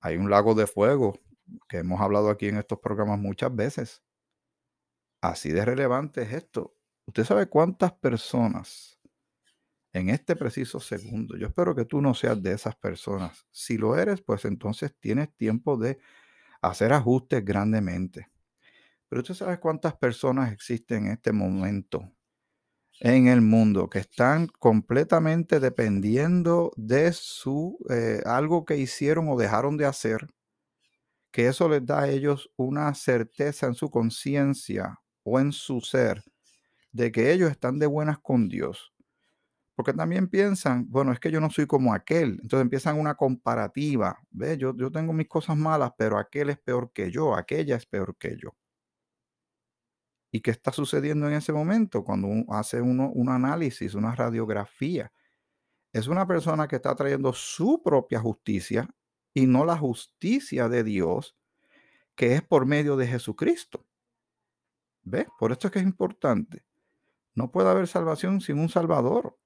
Hay 0.00 0.16
un 0.16 0.30
lago 0.30 0.54
de 0.54 0.66
fuego 0.66 1.18
que 1.68 1.78
hemos 1.78 2.00
hablado 2.00 2.30
aquí 2.30 2.48
en 2.48 2.58
estos 2.58 2.78
programas 2.78 3.18
muchas 3.18 3.54
veces. 3.54 4.02
Así 5.20 5.50
de 5.50 5.64
relevante 5.64 6.22
es 6.22 6.32
esto. 6.32 6.76
Usted 7.06 7.24
sabe 7.24 7.48
cuántas 7.48 7.92
personas 7.92 8.99
en 9.92 10.10
este 10.10 10.36
preciso 10.36 10.80
segundo, 10.80 11.36
yo 11.36 11.48
espero 11.48 11.74
que 11.74 11.84
tú 11.84 12.00
no 12.00 12.14
seas 12.14 12.42
de 12.42 12.52
esas 12.52 12.76
personas. 12.76 13.46
Si 13.50 13.76
lo 13.78 13.96
eres, 13.96 14.22
pues 14.22 14.44
entonces 14.44 14.94
tienes 15.00 15.34
tiempo 15.36 15.76
de 15.76 15.98
hacer 16.62 16.92
ajustes 16.92 17.44
grandemente. 17.44 18.28
Pero 19.08 19.22
usted 19.22 19.34
sabe 19.34 19.60
cuántas 19.60 19.96
personas 19.96 20.52
existen 20.52 21.06
en 21.06 21.12
este 21.12 21.32
momento 21.32 22.12
en 23.00 23.28
el 23.28 23.40
mundo 23.40 23.88
que 23.88 23.98
están 23.98 24.46
completamente 24.46 25.58
dependiendo 25.58 26.70
de 26.76 27.12
su 27.12 27.78
eh, 27.88 28.20
algo 28.26 28.64
que 28.64 28.76
hicieron 28.76 29.28
o 29.28 29.38
dejaron 29.38 29.76
de 29.78 29.86
hacer, 29.86 30.28
que 31.32 31.48
eso 31.48 31.68
les 31.68 31.84
da 31.84 32.02
a 32.02 32.10
ellos 32.10 32.50
una 32.56 32.92
certeza 32.94 33.66
en 33.66 33.74
su 33.74 33.90
conciencia 33.90 35.00
o 35.22 35.38
en 35.40 35.52
su 35.52 35.80
ser 35.80 36.22
de 36.92 37.12
que 37.12 37.32
ellos 37.32 37.50
están 37.50 37.78
de 37.78 37.86
buenas 37.86 38.18
con 38.18 38.48
Dios. 38.48 38.92
Porque 39.80 39.94
también 39.94 40.28
piensan, 40.28 40.84
bueno, 40.90 41.10
es 41.10 41.18
que 41.18 41.30
yo 41.30 41.40
no 41.40 41.48
soy 41.48 41.66
como 41.66 41.94
aquel. 41.94 42.32
Entonces 42.42 42.60
empiezan 42.60 43.00
una 43.00 43.14
comparativa. 43.14 44.20
¿Ve? 44.30 44.58
Yo, 44.58 44.76
yo 44.76 44.92
tengo 44.92 45.14
mis 45.14 45.26
cosas 45.26 45.56
malas, 45.56 45.92
pero 45.96 46.18
aquel 46.18 46.50
es 46.50 46.58
peor 46.58 46.92
que 46.92 47.10
yo, 47.10 47.34
aquella 47.34 47.76
es 47.76 47.86
peor 47.86 48.14
que 48.18 48.36
yo. 48.36 48.54
¿Y 50.30 50.42
qué 50.42 50.50
está 50.50 50.70
sucediendo 50.70 51.28
en 51.28 51.32
ese 51.32 51.54
momento? 51.54 52.04
Cuando 52.04 52.28
hace 52.52 52.82
uno, 52.82 53.10
un 53.14 53.30
análisis, 53.30 53.94
una 53.94 54.14
radiografía, 54.14 55.10
es 55.94 56.06
una 56.06 56.26
persona 56.26 56.68
que 56.68 56.76
está 56.76 56.94
trayendo 56.94 57.32
su 57.32 57.82
propia 57.82 58.20
justicia 58.20 58.86
y 59.32 59.46
no 59.46 59.64
la 59.64 59.78
justicia 59.78 60.68
de 60.68 60.84
Dios, 60.84 61.38
que 62.14 62.34
es 62.34 62.42
por 62.42 62.66
medio 62.66 62.98
de 62.98 63.06
Jesucristo. 63.06 63.86
¿Ves? 65.04 65.26
Por 65.38 65.52
esto 65.52 65.68
es 65.68 65.72
que 65.72 65.78
es 65.78 65.86
importante. 65.86 66.66
No 67.34 67.50
puede 67.50 67.70
haber 67.70 67.88
salvación 67.88 68.42
sin 68.42 68.58
un 68.58 68.68
Salvador. 68.68 69.38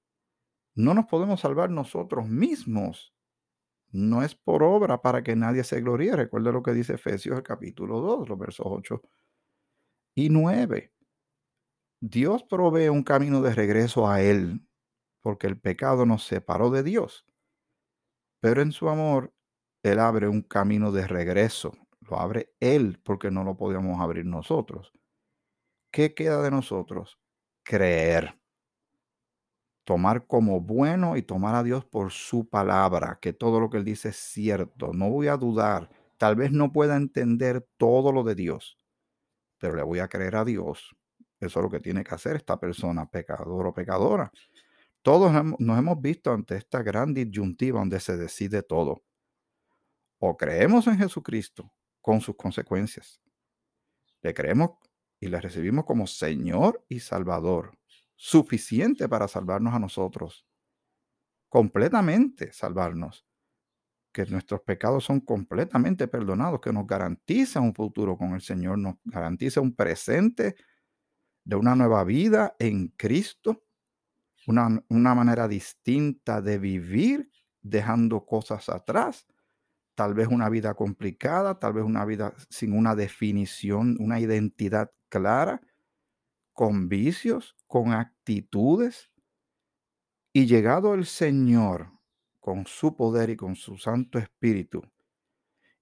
No 0.75 0.93
nos 0.93 1.05
podemos 1.05 1.41
salvar 1.41 1.69
nosotros 1.69 2.27
mismos. 2.27 3.13
No 3.91 4.23
es 4.23 4.35
por 4.35 4.63
obra 4.63 5.01
para 5.01 5.23
que 5.23 5.35
nadie 5.35 5.63
se 5.63 5.81
gloríe. 5.81 6.15
Recuerde 6.15 6.51
lo 6.51 6.63
que 6.63 6.73
dice 6.73 6.95
Efesios 6.95 7.37
el 7.37 7.43
capítulo 7.43 8.01
2, 8.01 8.29
los 8.29 8.37
versos 8.39 8.65
8 8.69 9.01
y 10.15 10.29
9. 10.29 10.91
Dios 12.01 12.43
provee 12.43 12.89
un 12.89 13.03
camino 13.03 13.41
de 13.41 13.53
regreso 13.53 14.07
a 14.07 14.21
Él, 14.21 14.61
porque 15.21 15.47
el 15.47 15.59
pecado 15.59 16.05
nos 16.05 16.25
separó 16.25 16.69
de 16.69 16.83
Dios. 16.83 17.25
Pero 18.41 18.61
en 18.61 18.71
su 18.71 18.89
amor, 18.89 19.33
Él 19.83 19.99
abre 19.99 20.27
un 20.27 20.41
camino 20.41 20.91
de 20.91 21.07
regreso. 21.07 21.73
Lo 22.01 22.19
abre 22.19 22.53
Él 22.59 22.99
porque 23.03 23.31
no 23.31 23.43
lo 23.43 23.57
podíamos 23.57 23.99
abrir 23.99 24.25
nosotros. 24.25 24.93
¿Qué 25.91 26.13
queda 26.13 26.41
de 26.43 26.51
nosotros? 26.51 27.17
creer. 27.63 28.37
Tomar 29.85 30.27
como 30.27 30.59
bueno 30.59 31.15
y 31.15 31.21
tomar 31.21 31.55
a 31.55 31.63
Dios 31.63 31.85
por 31.85 32.11
su 32.11 32.49
palabra, 32.49 33.19
que 33.21 33.33
todo 33.33 33.59
lo 33.59 33.69
que 33.69 33.77
Él 33.77 33.85
dice 33.85 34.09
es 34.09 34.17
cierto. 34.17 34.91
No 34.93 35.09
voy 35.09 35.27
a 35.27 35.37
dudar. 35.37 35.89
Tal 36.17 36.35
vez 36.35 36.51
no 36.51 36.73
pueda 36.73 36.97
entender 36.97 37.65
todo 37.77 38.11
lo 38.11 38.23
de 38.23 38.35
Dios, 38.35 38.77
pero 39.59 39.75
le 39.75 39.83
voy 39.83 39.99
a 39.99 40.07
creer 40.07 40.35
a 40.35 40.45
Dios. 40.45 40.95
Eso 41.39 41.59
es 41.59 41.63
lo 41.63 41.69
que 41.69 41.79
tiene 41.79 42.03
que 42.03 42.15
hacer 42.15 42.35
esta 42.35 42.59
persona, 42.59 43.09
pecador 43.09 43.67
o 43.67 43.73
pecadora. 43.73 44.31
Todos 45.01 45.31
nos 45.59 45.77
hemos 45.77 46.01
visto 46.01 46.33
ante 46.33 46.55
esta 46.55 46.81
gran 46.81 47.13
disyuntiva 47.13 47.79
donde 47.79 47.99
se 47.99 48.17
decide 48.17 48.63
todo. 48.63 49.03
O 50.17 50.35
creemos 50.35 50.87
en 50.87 50.97
Jesucristo 50.97 51.71
con 52.01 52.21
sus 52.21 52.35
consecuencias. 52.35 53.21
Le 54.21 54.33
creemos 54.33 54.71
y 55.19 55.27
le 55.27 55.39
recibimos 55.39 55.85
como 55.85 56.07
Señor 56.07 56.83
y 56.89 56.99
Salvador, 56.99 57.77
suficiente 58.15 59.09
para 59.09 59.27
salvarnos 59.27 59.73
a 59.73 59.79
nosotros, 59.79 60.45
completamente 61.49 62.51
salvarnos, 62.53 63.25
que 64.13 64.25
nuestros 64.25 64.61
pecados 64.61 65.03
son 65.03 65.19
completamente 65.21 66.07
perdonados, 66.07 66.61
que 66.61 66.73
nos 66.73 66.87
garantiza 66.87 67.59
un 67.61 67.73
futuro 67.75 68.17
con 68.17 68.33
el 68.33 68.41
Señor, 68.41 68.77
nos 68.77 68.95
garantiza 69.03 69.61
un 69.61 69.75
presente 69.75 70.55
de 71.43 71.55
una 71.55 71.75
nueva 71.75 72.03
vida 72.03 72.55
en 72.59 72.89
Cristo, 72.89 73.63
una, 74.47 74.83
una 74.89 75.15
manera 75.15 75.47
distinta 75.47 76.41
de 76.41 76.57
vivir, 76.59 77.31
dejando 77.61 78.25
cosas 78.25 78.69
atrás 78.69 79.27
tal 79.95 80.13
vez 80.13 80.27
una 80.27 80.49
vida 80.49 80.73
complicada, 80.75 81.59
tal 81.59 81.73
vez 81.73 81.83
una 81.85 82.05
vida 82.05 82.33
sin 82.49 82.73
una 82.73 82.95
definición, 82.95 83.95
una 83.99 84.19
identidad 84.19 84.91
clara, 85.09 85.61
con 86.53 86.89
vicios, 86.89 87.54
con 87.67 87.93
actitudes. 87.93 89.11
Y 90.33 90.45
llegado 90.47 90.93
el 90.93 91.05
Señor 91.05 91.91
con 92.45 92.67
su 92.67 92.95
poder 92.95 93.31
y 93.31 93.35
con 93.35 93.55
su 93.55 93.77
Santo 93.77 94.19
Espíritu, 94.19 94.83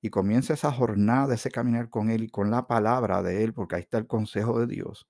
y 0.02 0.10
comienza 0.10 0.54
esa 0.54 0.72
jornada, 0.72 1.34
ese 1.34 1.50
caminar 1.50 1.90
con 1.90 2.10
Él 2.10 2.24
y 2.24 2.30
con 2.30 2.52
la 2.52 2.68
palabra 2.68 3.24
de 3.24 3.44
Él, 3.44 3.54
porque 3.54 3.76
ahí 3.76 3.82
está 3.82 3.98
el 3.98 4.08
consejo 4.08 4.60
de 4.60 4.68
Dios, 4.68 5.08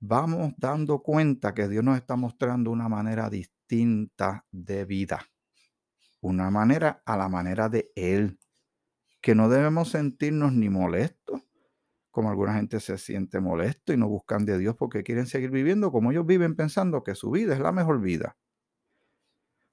vamos 0.00 0.52
dando 0.56 1.02
cuenta 1.02 1.54
que 1.54 1.68
Dios 1.68 1.84
nos 1.84 1.96
está 1.96 2.16
mostrando 2.16 2.70
una 2.70 2.88
manera 2.88 3.28
distinta 3.28 4.44
de 4.50 4.84
vida, 4.84 5.24
una 6.20 6.50
manera 6.50 7.02
a 7.04 7.16
la 7.16 7.28
manera 7.28 7.68
de 7.68 7.92
Él, 7.94 8.38
que 9.20 9.34
no 9.34 9.48
debemos 9.48 9.90
sentirnos 9.90 10.52
ni 10.52 10.68
molestos, 10.68 11.42
como 12.10 12.30
alguna 12.30 12.54
gente 12.54 12.80
se 12.80 12.98
siente 12.98 13.40
molesto 13.40 13.92
y 13.92 13.96
no 13.96 14.08
buscan 14.08 14.44
de 14.44 14.58
Dios 14.58 14.76
porque 14.76 15.02
quieren 15.02 15.26
seguir 15.26 15.50
viviendo 15.50 15.92
como 15.92 16.10
ellos 16.10 16.26
viven 16.26 16.56
pensando 16.56 17.02
que 17.04 17.14
su 17.14 17.30
vida 17.30 17.54
es 17.54 17.60
la 17.60 17.72
mejor 17.72 18.00
vida. 18.00 18.36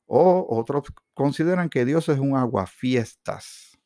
O 0.06 0.46
otros 0.50 0.84
consideran 1.14 1.70
que 1.70 1.86
Dios 1.86 2.10
es 2.10 2.20
un 2.20 2.36
aguafiestas 2.36 3.78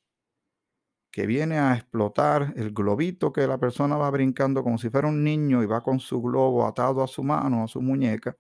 que 1.12 1.26
viene 1.28 1.60
a 1.60 1.76
explotar 1.76 2.54
el 2.56 2.72
globito 2.72 3.34
que 3.34 3.46
la 3.46 3.58
persona 3.58 3.98
va 3.98 4.10
brincando 4.10 4.64
como 4.64 4.78
si 4.78 4.90
fuera 4.90 5.10
un 5.10 5.24
niño 5.24 5.62
y 5.62 5.66
va 5.66 5.82
con 5.84 6.00
su 6.00 6.22
globo 6.22 6.66
atado 6.66 7.04
a 7.04 7.08
su 7.08 7.24
mano, 7.24 7.64
a 7.66 7.68
su 7.68 7.82
muñeca, 7.82 8.38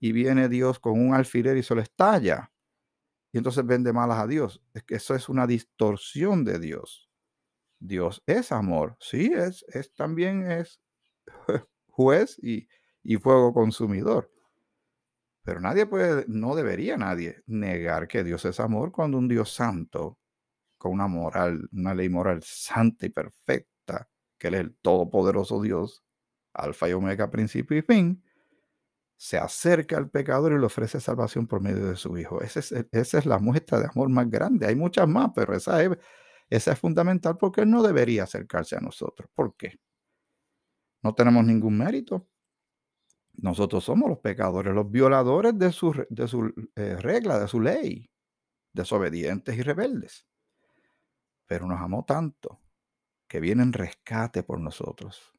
y 0.00 0.12
viene 0.12 0.48
Dios 0.48 0.80
con 0.80 0.98
un 0.98 1.14
alfiler 1.14 1.58
y 1.58 1.62
se 1.62 1.74
lo 1.74 1.82
estalla. 1.82 2.50
Y 3.32 3.38
entonces 3.38 3.66
vende 3.66 3.92
malas 3.92 4.18
a 4.18 4.26
Dios. 4.26 4.62
Es 4.72 4.82
que 4.84 4.96
eso 4.96 5.14
es 5.14 5.28
una 5.28 5.46
distorsión 5.46 6.44
de 6.44 6.58
Dios. 6.58 7.09
Dios 7.80 8.22
es 8.26 8.52
amor, 8.52 8.96
sí, 9.00 9.32
es, 9.34 9.64
es 9.68 9.92
también 9.94 10.50
es 10.50 10.80
juez 11.88 12.38
y, 12.42 12.68
y 13.02 13.16
fuego 13.16 13.52
consumidor. 13.54 14.30
Pero 15.42 15.60
nadie 15.60 15.86
puede, 15.86 16.24
no 16.28 16.54
debería 16.54 16.96
nadie 16.96 17.42
negar 17.46 18.08
que 18.08 18.24
Dios 18.24 18.44
es 18.44 18.60
amor 18.60 18.92
cuando 18.92 19.18
un 19.18 19.28
Dios 19.28 19.52
santo, 19.52 20.18
con 20.78 20.92
una 20.92 21.08
moral, 21.08 21.68
una 21.72 21.94
ley 21.94 22.08
moral 22.08 22.42
santa 22.44 23.06
y 23.06 23.10
perfecta, 23.10 24.08
que 24.38 24.48
Él 24.48 24.54
es 24.54 24.60
el 24.62 24.76
todopoderoso 24.76 25.62
Dios, 25.62 26.04
alfa 26.54 26.88
y 26.88 26.92
omega, 26.92 27.30
principio 27.30 27.78
y 27.78 27.82
fin, 27.82 28.22
se 29.16 29.38
acerca 29.38 29.98
al 29.98 30.10
pecador 30.10 30.52
y 30.52 30.58
le 30.58 30.66
ofrece 30.66 31.00
salvación 31.00 31.46
por 31.46 31.60
medio 31.60 31.86
de 31.86 31.96
su 31.96 32.16
Hijo. 32.18 32.42
Esa 32.42 32.60
es, 32.60 32.72
esa 32.92 33.18
es 33.18 33.26
la 33.26 33.38
muestra 33.38 33.78
de 33.80 33.86
amor 33.86 34.08
más 34.08 34.30
grande. 34.30 34.66
Hay 34.66 34.76
muchas 34.76 35.08
más, 35.08 35.30
pero 35.34 35.54
esa 35.54 35.82
es, 35.82 35.90
esa 36.50 36.72
es 36.72 36.78
fundamental 36.78 37.38
porque 37.38 37.62
Él 37.62 37.70
no 37.70 37.82
debería 37.82 38.24
acercarse 38.24 38.76
a 38.76 38.80
nosotros. 38.80 39.30
¿Por 39.34 39.56
qué? 39.56 39.80
No 41.02 41.14
tenemos 41.14 41.44
ningún 41.44 41.78
mérito. 41.78 42.28
Nosotros 43.34 43.84
somos 43.84 44.10
los 44.10 44.18
pecadores, 44.18 44.74
los 44.74 44.90
violadores 44.90 45.56
de 45.56 45.72
su, 45.72 46.04
de 46.10 46.28
su 46.28 46.52
eh, 46.74 46.96
regla, 46.96 47.38
de 47.38 47.48
su 47.48 47.60
ley, 47.60 48.10
desobedientes 48.72 49.56
y 49.56 49.62
rebeldes. 49.62 50.26
Pero 51.46 51.66
nos 51.66 51.80
amó 51.80 52.04
tanto 52.04 52.60
que 53.28 53.38
viene 53.38 53.62
en 53.62 53.72
rescate 53.72 54.42
por 54.42 54.58
nosotros, 54.58 55.32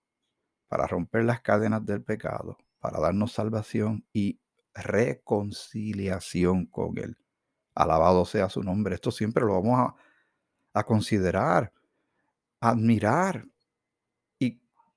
para 0.69 0.87
romper 0.87 1.25
las 1.25 1.41
cadenas 1.41 1.85
del 1.85 2.01
pecado, 2.01 2.57
para 2.79 3.01
darnos 3.01 3.33
salvación 3.33 4.05
y 4.13 4.39
reconciliación 4.73 6.67
con 6.67 6.97
Él. 6.97 7.17
Alabado 7.75 8.23
sea 8.23 8.49
su 8.49 8.63
nombre. 8.63 8.95
Esto 8.95 9.11
siempre 9.11 9.45
lo 9.45 9.61
vamos 9.61 9.77
a, 9.77 9.95
a 10.73 10.83
considerar, 10.83 11.73
admirar, 12.61 13.45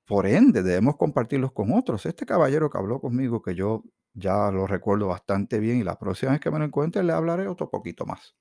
por 0.07 0.27
ende, 0.27 0.63
debemos 0.63 0.97
compartirlos 0.97 1.53
con 1.53 1.73
otros. 1.73 2.07
Este 2.07 2.27
caballero 2.27 2.71
que 2.71 2.79
habló 2.79 3.01
conmigo, 3.01 3.43
que 3.43 3.55
yo 3.55 3.85
ya 4.13 4.51
lo 4.51 4.67
recuerdo 4.67 5.09
bastante 5.09 5.59
bien, 5.59 5.79
y 5.79 5.85
la 5.85 5.99
próxima 5.99 6.33
vez 6.33 6.41
que 6.41 6.51
me 6.51 6.59
lo 6.59 6.65
encuentre 6.67 7.03
le 7.03 7.13
hablaré 7.13 7.49
otro 7.49 7.71
poquito 7.71 8.05
más. 8.07 8.35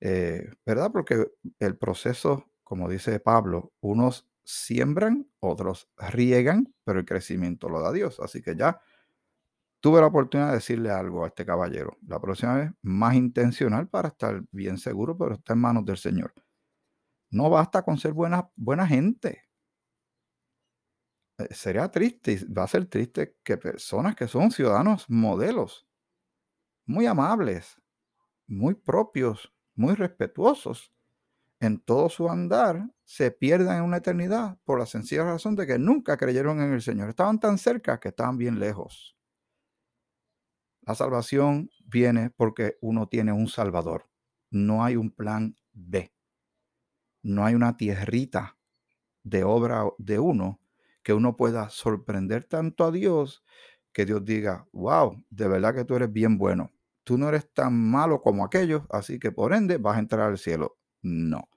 Eh, 0.00 0.50
¿Verdad? 0.66 0.90
Porque 0.92 1.26
el 1.60 1.76
proceso, 1.78 2.46
como 2.64 2.88
dice 2.88 3.20
Pablo, 3.20 3.72
unos 3.80 4.28
siembran, 4.44 5.28
otros 5.38 5.88
riegan, 5.96 6.74
pero 6.84 6.98
el 6.98 7.04
crecimiento 7.04 7.68
lo 7.68 7.80
da 7.80 7.92
Dios. 7.92 8.18
Así 8.20 8.42
que 8.42 8.56
ya 8.56 8.80
tuve 9.82 10.00
la 10.00 10.06
oportunidad 10.06 10.50
de 10.50 10.54
decirle 10.54 10.90
algo 10.90 11.24
a 11.24 11.28
este 11.28 11.44
caballero. 11.44 11.98
La 12.06 12.20
próxima 12.20 12.54
vez, 12.56 12.70
más 12.82 13.14
intencional 13.16 13.88
para 13.88 14.08
estar 14.08 14.42
bien 14.52 14.78
seguro, 14.78 15.18
pero 15.18 15.34
está 15.34 15.54
en 15.54 15.58
manos 15.58 15.84
del 15.84 15.98
Señor. 15.98 16.32
No 17.30 17.50
basta 17.50 17.82
con 17.82 17.98
ser 17.98 18.12
buena, 18.12 18.86
gente. 18.86 19.42
Eh, 21.38 21.48
sería 21.50 21.90
triste, 21.90 22.38
va 22.46 22.62
a 22.64 22.68
ser 22.68 22.86
triste 22.86 23.36
que 23.42 23.56
personas 23.56 24.14
que 24.14 24.28
son 24.28 24.52
ciudadanos 24.52 25.10
modelos, 25.10 25.86
muy 26.86 27.06
amables, 27.06 27.80
muy 28.46 28.74
propios, 28.74 29.52
muy 29.74 29.94
respetuosos, 29.94 30.92
en 31.60 31.80
todo 31.80 32.08
su 32.08 32.28
andar, 32.28 32.88
se 33.04 33.30
pierdan 33.32 33.78
en 33.78 33.84
una 33.84 33.98
eternidad 33.98 34.58
por 34.64 34.78
la 34.78 34.86
sencilla 34.86 35.24
razón 35.24 35.56
de 35.56 35.66
que 35.66 35.78
nunca 35.78 36.16
creyeron 36.16 36.60
en 36.60 36.72
el 36.72 36.82
Señor. 36.82 37.08
Estaban 37.08 37.40
tan 37.40 37.58
cerca 37.58 38.00
que 38.00 38.08
estaban 38.10 38.38
bien 38.38 38.60
lejos. 38.60 39.16
La 40.82 40.94
salvación 40.94 41.70
viene 41.84 42.30
porque 42.30 42.76
uno 42.80 43.08
tiene 43.08 43.32
un 43.32 43.48
Salvador. 43.48 44.08
No 44.50 44.84
hay 44.84 44.96
un 44.96 45.10
plan 45.10 45.56
B. 45.72 46.12
No 47.22 47.44
hay 47.44 47.54
una 47.54 47.76
tierrita 47.76 48.58
de 49.22 49.44
obra 49.44 49.84
de 49.98 50.18
uno 50.18 50.60
que 51.02 51.12
uno 51.12 51.36
pueda 51.36 51.70
sorprender 51.70 52.44
tanto 52.44 52.84
a 52.84 52.90
Dios 52.90 53.44
que 53.92 54.06
Dios 54.06 54.24
diga, 54.24 54.66
wow, 54.72 55.22
de 55.30 55.48
verdad 55.48 55.74
que 55.74 55.84
tú 55.84 55.94
eres 55.94 56.12
bien 56.12 56.38
bueno. 56.38 56.72
Tú 57.04 57.18
no 57.18 57.28
eres 57.28 57.52
tan 57.52 57.74
malo 57.74 58.20
como 58.20 58.44
aquellos, 58.44 58.82
así 58.90 59.18
que 59.18 59.32
por 59.32 59.52
ende 59.52 59.76
vas 59.76 59.96
a 59.96 60.00
entrar 60.00 60.30
al 60.30 60.38
cielo. 60.38 60.78
No. 61.02 61.48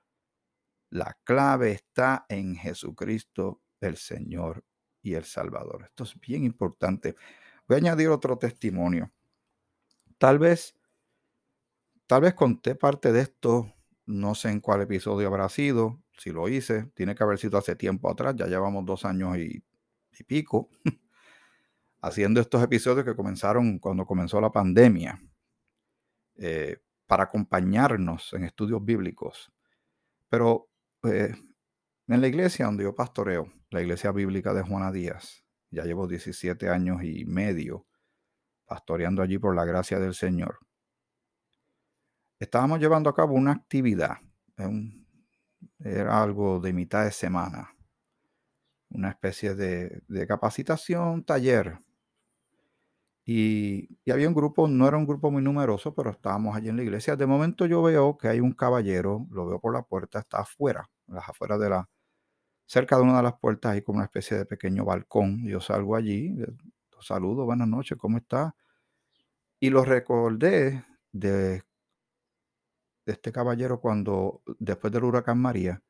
La 0.89 1.17
clave 1.23 1.71
está 1.71 2.25
en 2.29 2.55
Jesucristo, 2.55 3.61
el 3.79 3.97
Señor 3.97 4.63
y 5.01 5.13
el 5.13 5.23
Salvador. 5.23 5.83
Esto 5.85 6.03
es 6.03 6.19
bien 6.19 6.43
importante. 6.43 7.15
Voy 7.67 7.75
a 7.75 7.77
añadir 7.77 8.09
otro 8.09 8.37
testimonio. 8.37 9.11
Tal 10.17 10.39
vez, 10.39 10.75
tal 12.07 12.21
vez 12.21 12.33
conté 12.33 12.75
parte 12.75 13.11
de 13.11 13.21
esto, 13.21 13.73
no 14.05 14.35
sé 14.35 14.49
en 14.49 14.61
cuál 14.61 14.81
episodio 14.81 15.27
habrá 15.27 15.49
sido, 15.49 16.01
si 16.17 16.31
lo 16.31 16.47
hice, 16.47 16.85
tiene 16.95 17.15
que 17.15 17.23
haber 17.23 17.37
sido 17.37 17.57
hace 17.57 17.75
tiempo 17.75 18.09
atrás, 18.09 18.35
ya 18.37 18.47
llevamos 18.47 18.85
dos 18.85 19.05
años 19.05 19.37
y, 19.37 19.63
pico 20.27 20.69
haciendo 22.01 22.39
estos 22.39 22.63
episodios 22.63 23.03
que 23.03 23.17
comenzaron 23.17 23.79
cuando 23.79 24.05
comenzó 24.05 24.39
la 24.39 24.51
pandemia, 24.51 25.21
eh, 26.37 26.77
para 27.05 27.23
acompañarnos 27.23 28.33
en 28.33 28.45
estudios 28.45 28.83
bíblicos. 28.83 29.51
Pero 30.29 30.69
eh, 31.03 31.33
en 32.07 32.21
la 32.21 32.27
iglesia 32.27 32.65
donde 32.65 32.83
yo 32.83 32.95
pastoreo, 32.95 33.51
la 33.69 33.81
iglesia 33.81 34.11
bíblica 34.11 34.53
de 34.53 34.61
Juana 34.63 34.91
Díaz, 34.91 35.43
ya 35.69 35.83
llevo 35.83 36.07
17 36.07 36.69
años 36.69 37.03
y 37.03 37.25
medio 37.25 37.85
pastoreando 38.65 39.21
allí 39.21 39.37
por 39.37 39.55
la 39.55 39.65
gracia 39.65 39.99
del 39.99 40.13
Señor. 40.13 40.59
Estábamos 42.39 42.79
llevando 42.79 43.09
a 43.09 43.15
cabo 43.15 43.33
una 43.33 43.51
actividad, 43.51 44.17
un, 44.57 45.05
era 45.79 46.21
algo 46.21 46.59
de 46.59 46.73
mitad 46.73 47.05
de 47.05 47.11
semana, 47.11 47.75
una 48.89 49.09
especie 49.09 49.55
de, 49.55 50.27
capacitación, 50.27 51.23
taller. 51.23 51.79
Y, 53.25 53.89
había 54.11 54.27
un 54.27 54.35
grupo, 54.35 54.67
no 54.67 54.87
era 54.87 54.97
un 54.97 55.05
grupo 55.05 55.31
muy 55.31 55.41
numeroso, 55.41 55.93
pero 55.95 56.11
estábamos 56.11 56.55
allí 56.55 56.69
en 56.69 56.77
la 56.77 56.83
iglesia. 56.83 57.15
De 57.15 57.25
momento 57.25 57.65
yo 57.65 57.81
veo 57.81 58.17
que 58.17 58.27
hay 58.27 58.39
un 58.39 58.53
caballero, 58.53 59.27
lo 59.31 59.47
veo 59.47 59.59
por 59.59 59.73
la 59.73 59.83
puerta, 59.83 60.19
está 60.19 60.39
afuera, 60.39 60.89
las 61.07 61.27
afueras 61.27 61.59
de 61.59 61.69
la, 61.69 61.89
cerca 62.65 62.97
de 62.97 63.03
una 63.03 63.17
de 63.17 63.23
las 63.23 63.39
puertas 63.39 63.73
hay 63.73 63.81
como 63.81 63.97
una 63.97 64.05
especie 64.05 64.37
de 64.37 64.45
pequeño 64.45 64.85
balcón. 64.85 65.45
Yo 65.47 65.59
salgo 65.59 65.95
allí, 65.95 66.35
lo 66.95 67.01
saludo, 67.01 67.45
buenas 67.45 67.67
noches, 67.67 67.97
¿cómo 67.97 68.17
está? 68.17 68.55
Y 69.59 69.69
lo 69.69 69.83
recordé 69.83 70.85
de 71.11 71.63
de 73.05 73.13
este 73.13 73.31
caballero 73.31 73.79
cuando, 73.79 74.41
después 74.59 74.91
del 74.91 75.03
huracán 75.03 75.39
María, 75.39 75.81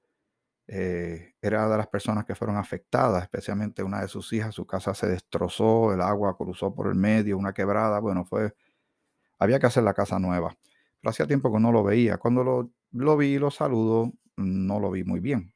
eh, 0.68 1.36
era 1.42 1.70
de 1.70 1.78
las 1.78 1.88
personas 1.88 2.26
que 2.26 2.36
fueron 2.36 2.58
afectadas, 2.58 3.24
especialmente 3.24 3.84
una 3.84 4.02
de 4.02 4.08
sus 4.08 4.34
hijas, 4.34 4.56
su 4.56 4.66
casa 4.68 4.94
se 4.94 5.08
destrozó, 5.08 5.94
el 5.94 6.02
agua 6.02 6.38
cruzó 6.38 6.76
por 6.76 6.88
el 6.88 6.96
medio, 6.96 7.38
una 7.38 7.54
quebrada, 7.54 8.00
bueno, 8.00 8.26
fue, 8.26 8.54
había 9.40 9.60
que 9.60 9.68
hacer 9.68 9.84
la 9.84 9.96
casa 9.96 10.20
nueva. 10.20 10.58
Pero 11.02 11.12
hacía 11.12 11.28
tiempo 11.28 11.54
que 11.54 11.62
no 11.62 11.72
lo 11.74 11.84
veía. 11.84 12.20
Cuando 12.20 12.44
lo, 12.44 12.72
lo 12.94 13.18
vi, 13.18 13.40
lo 13.40 13.52
saludo, 13.52 14.14
no 14.38 14.80
lo 14.82 14.92
vi 14.92 15.06
muy 15.06 15.22
bien. 15.22 15.55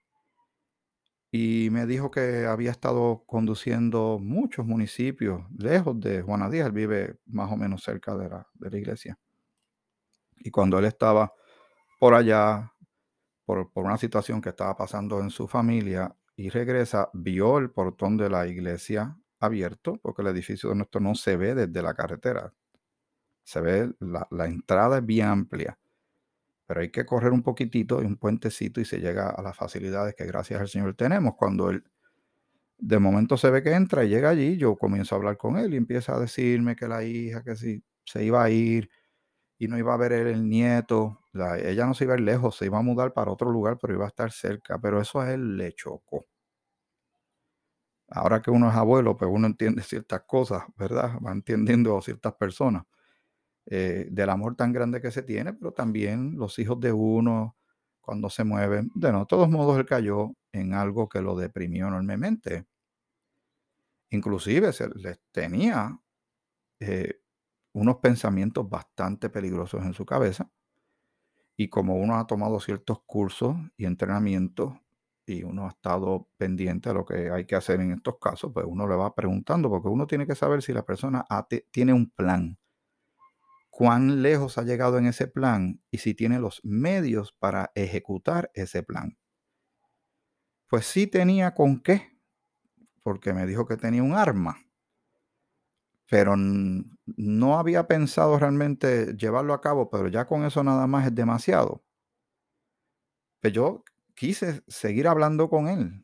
Y 1.32 1.70
me 1.72 1.86
dijo 1.86 2.10
que 2.10 2.46
había 2.48 2.72
estado 2.72 3.24
conduciendo 3.28 4.18
muchos 4.20 4.66
municipios 4.66 5.44
lejos 5.56 6.00
de 6.00 6.24
Juana 6.24 6.50
Díaz, 6.50 6.68
él 6.68 6.72
vive 6.72 7.20
más 7.28 7.52
o 7.52 7.58
menos 7.58 7.84
cerca 7.84 8.16
de 8.16 8.30
la, 8.30 8.48
de 8.54 8.70
la 8.72 8.78
iglesia. 8.78 9.20
Y 10.40 10.50
cuando 10.50 10.80
él 10.80 10.86
estaba 10.86 11.32
por 12.00 12.16
allá, 12.16 12.74
por, 13.46 13.70
una 13.76 13.98
situación 13.98 14.42
que 14.42 14.50
estaba 14.50 14.76
pasando 14.76 15.20
en 15.20 15.30
su 15.30 15.48
familia, 15.48 16.16
y 16.36 16.50
regresa, 16.50 17.10
vio 17.14 17.58
el 17.58 17.70
portón 17.70 18.16
de 18.16 18.30
la 18.30 18.48
iglesia 18.48 19.18
abierto, 19.40 20.00
porque 20.02 20.22
el 20.22 20.30
edificio 20.30 20.70
de 20.70 20.76
nuestro 20.78 21.02
no 21.02 21.14
se 21.14 21.36
ve 21.36 21.54
desde 21.54 21.82
la 21.82 21.94
carretera. 21.94 22.54
Se 23.44 23.60
ve, 23.60 23.92
la, 24.00 24.26
la 24.32 24.46
entrada 24.46 25.00
es 25.00 25.06
bien 25.06 25.28
amplia, 25.28 25.78
pero 26.70 26.82
hay 26.82 26.92
que 26.92 27.04
correr 27.04 27.34
un 27.34 27.42
poquitito 27.42 28.00
y 28.04 28.06
un 28.06 28.16
puentecito 28.16 28.80
y 28.80 28.86
se 28.86 29.00
llega 29.00 29.32
a 29.32 29.42
las 29.42 29.58
facilidades 29.58 30.14
que 30.14 30.28
gracias 30.28 30.62
al 30.62 30.68
Señor 30.68 30.94
tenemos. 30.94 31.34
Cuando 31.36 31.72
él 31.72 31.84
de 32.78 33.00
momento 33.00 33.38
se 33.38 33.50
ve 33.50 33.64
que 33.64 33.74
entra 33.74 34.04
y 34.06 34.10
llega 34.10 34.30
allí, 34.30 34.56
yo 34.56 34.76
comienzo 34.78 35.16
a 35.16 35.18
hablar 35.18 35.36
con 35.38 35.58
él 35.58 35.74
y 35.74 35.78
empieza 35.78 36.16
a 36.16 36.20
decirme 36.20 36.76
que 36.76 36.88
la 36.88 37.04
hija, 37.04 37.44
que 37.44 37.56
si 37.56 37.84
se 38.06 38.24
iba 38.24 38.44
a 38.44 38.52
ir, 38.52 38.88
y 39.58 39.68
no 39.68 39.80
iba 39.80 39.96
a 39.96 39.98
ver 39.98 40.14
el 40.14 40.48
nieto. 40.48 41.22
ella 41.64 41.88
no 41.88 41.96
se 41.96 42.04
iba 42.04 42.14
a 42.14 42.18
ir 42.18 42.24
lejos, 42.24 42.56
se 42.58 42.68
iba 42.68 42.78
a 42.78 42.84
mudar 42.84 43.14
para 43.14 43.32
otro 43.32 43.50
lugar, 43.52 43.80
pero 43.82 43.96
iba 43.96 44.06
a 44.06 44.10
estar 44.10 44.32
cerca. 44.32 44.80
Pero 44.80 45.02
eso 45.02 45.20
a 45.22 45.34
él 45.34 45.58
le 45.58 45.74
chocó. 45.74 46.28
Ahora 48.10 48.44
que 48.44 48.52
uno 48.52 48.70
es 48.70 48.76
abuelo, 48.76 49.18
pues 49.18 49.32
uno 49.34 49.48
entiende 49.48 49.82
ciertas 49.84 50.22
cosas, 50.28 50.66
¿verdad? 50.78 51.14
Va 51.26 51.32
entendiendo 51.32 52.00
ciertas 52.02 52.36
personas 52.36 52.84
eh, 53.72 54.08
del 54.10 54.30
amor 54.30 54.56
tan 54.56 54.74
grande 54.74 55.00
que 55.00 55.12
se 55.12 55.22
tiene, 55.22 55.54
pero 55.54 55.72
también 55.72 56.38
los 56.38 56.58
hijos 56.58 56.80
de 56.80 56.92
uno 56.92 57.56
cuando 58.02 58.30
se 58.32 58.44
mueven. 58.44 58.92
De 58.96 59.12
no, 59.12 59.28
todos 59.28 59.48
modos, 59.48 59.78
él 59.78 59.86
cayó 59.86 60.34
en 60.52 60.74
algo 60.74 61.08
que 61.08 61.22
lo 61.22 61.36
deprimió 61.36 61.88
enormemente. 61.88 62.66
Inclusive 64.12 64.74
se 64.74 64.90
les 64.90 65.20
tenía 65.32 66.00
eh, 66.80 67.22
unos 67.74 67.98
pensamientos 67.98 68.70
bastante 68.70 69.30
peligrosos 69.30 69.84
en 69.86 69.94
su 69.94 70.06
cabeza. 70.06 70.50
Y 71.56 71.68
como 71.70 71.96
uno 71.98 72.18
ha 72.18 72.26
tomado 72.26 72.60
ciertos 72.60 73.02
cursos 73.06 73.56
y 73.78 73.86
entrenamientos, 73.86 74.74
y 75.28 75.44
uno 75.44 75.68
ha 75.68 75.70
estado 75.70 76.28
pendiente 76.38 76.90
a 76.90 76.94
lo 76.94 77.06
que 77.06 77.30
hay 77.30 77.46
que 77.46 77.56
hacer 77.56 77.82
en 77.82 77.92
estos 77.92 78.18
casos, 78.20 78.52
pues 78.52 78.66
uno 78.68 78.88
le 78.88 78.96
va 78.96 79.14
preguntando, 79.14 79.70
porque 79.70 79.90
uno 79.90 80.08
tiene 80.08 80.26
que 80.26 80.34
saber 80.34 80.64
si 80.64 80.74
la 80.74 80.84
persona 80.84 81.26
tiene 81.70 81.94
un 81.94 82.10
plan, 82.10 82.58
cuán 83.80 84.22
lejos 84.22 84.58
ha 84.58 84.64
llegado 84.64 84.98
en 84.98 85.06
ese 85.06 85.30
plan 85.30 85.82
y 85.90 86.00
si 86.00 86.14
tiene 86.14 86.38
los 86.38 86.60
medios 86.66 87.32
para 87.32 87.72
ejecutar 87.76 88.52
ese 88.54 88.84
plan. 88.84 89.18
Pues 90.68 90.86
sí 90.86 91.08
tenía 91.08 91.54
con 91.54 91.80
qué, 91.80 92.20
porque 93.04 93.32
me 93.32 93.46
dijo 93.46 93.66
que 93.66 93.78
tenía 93.78 94.04
un 94.04 94.16
arma, 94.16 94.58
pero 96.10 96.36
no 96.36 97.58
había 97.58 97.88
pensado 97.88 98.38
realmente 98.38 99.16
llevarlo 99.16 99.54
a 99.54 99.62
cabo, 99.62 99.90
pero 99.90 100.10
ya 100.10 100.26
con 100.26 100.44
eso 100.44 100.62
nada 100.62 100.86
más 100.86 101.08
es 101.08 101.16
demasiado. 101.16 101.82
Pues 103.40 103.54
yo 103.54 103.86
quise 104.14 104.62
seguir 104.68 105.08
hablando 105.08 105.50
con 105.50 105.70
él 105.70 106.04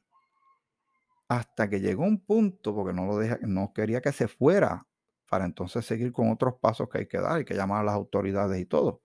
hasta 1.28 1.70
que 1.70 1.82
llegó 1.82 2.04
un 2.04 2.24
punto, 2.24 2.74
porque 2.74 2.94
no 2.94 3.06
lo 3.06 3.38
no 3.42 3.74
quería 3.74 4.02
que 4.02 4.14
se 4.14 4.30
fuera, 4.30 4.88
para 5.30 5.46
entonces 5.46 5.86
seguir 5.86 6.12
con 6.12 6.30
otros 6.32 6.56
pasos 6.60 6.90
que 6.90 7.00
hay 7.00 7.08
que 7.08 7.20
dar, 7.20 7.38
hay 7.38 7.46
que 7.46 7.56
llamar 7.56 7.82
a 7.82 7.86
las 7.86 7.96
autoridades 7.96 8.60
y 8.60 8.66
todo. 8.66 9.02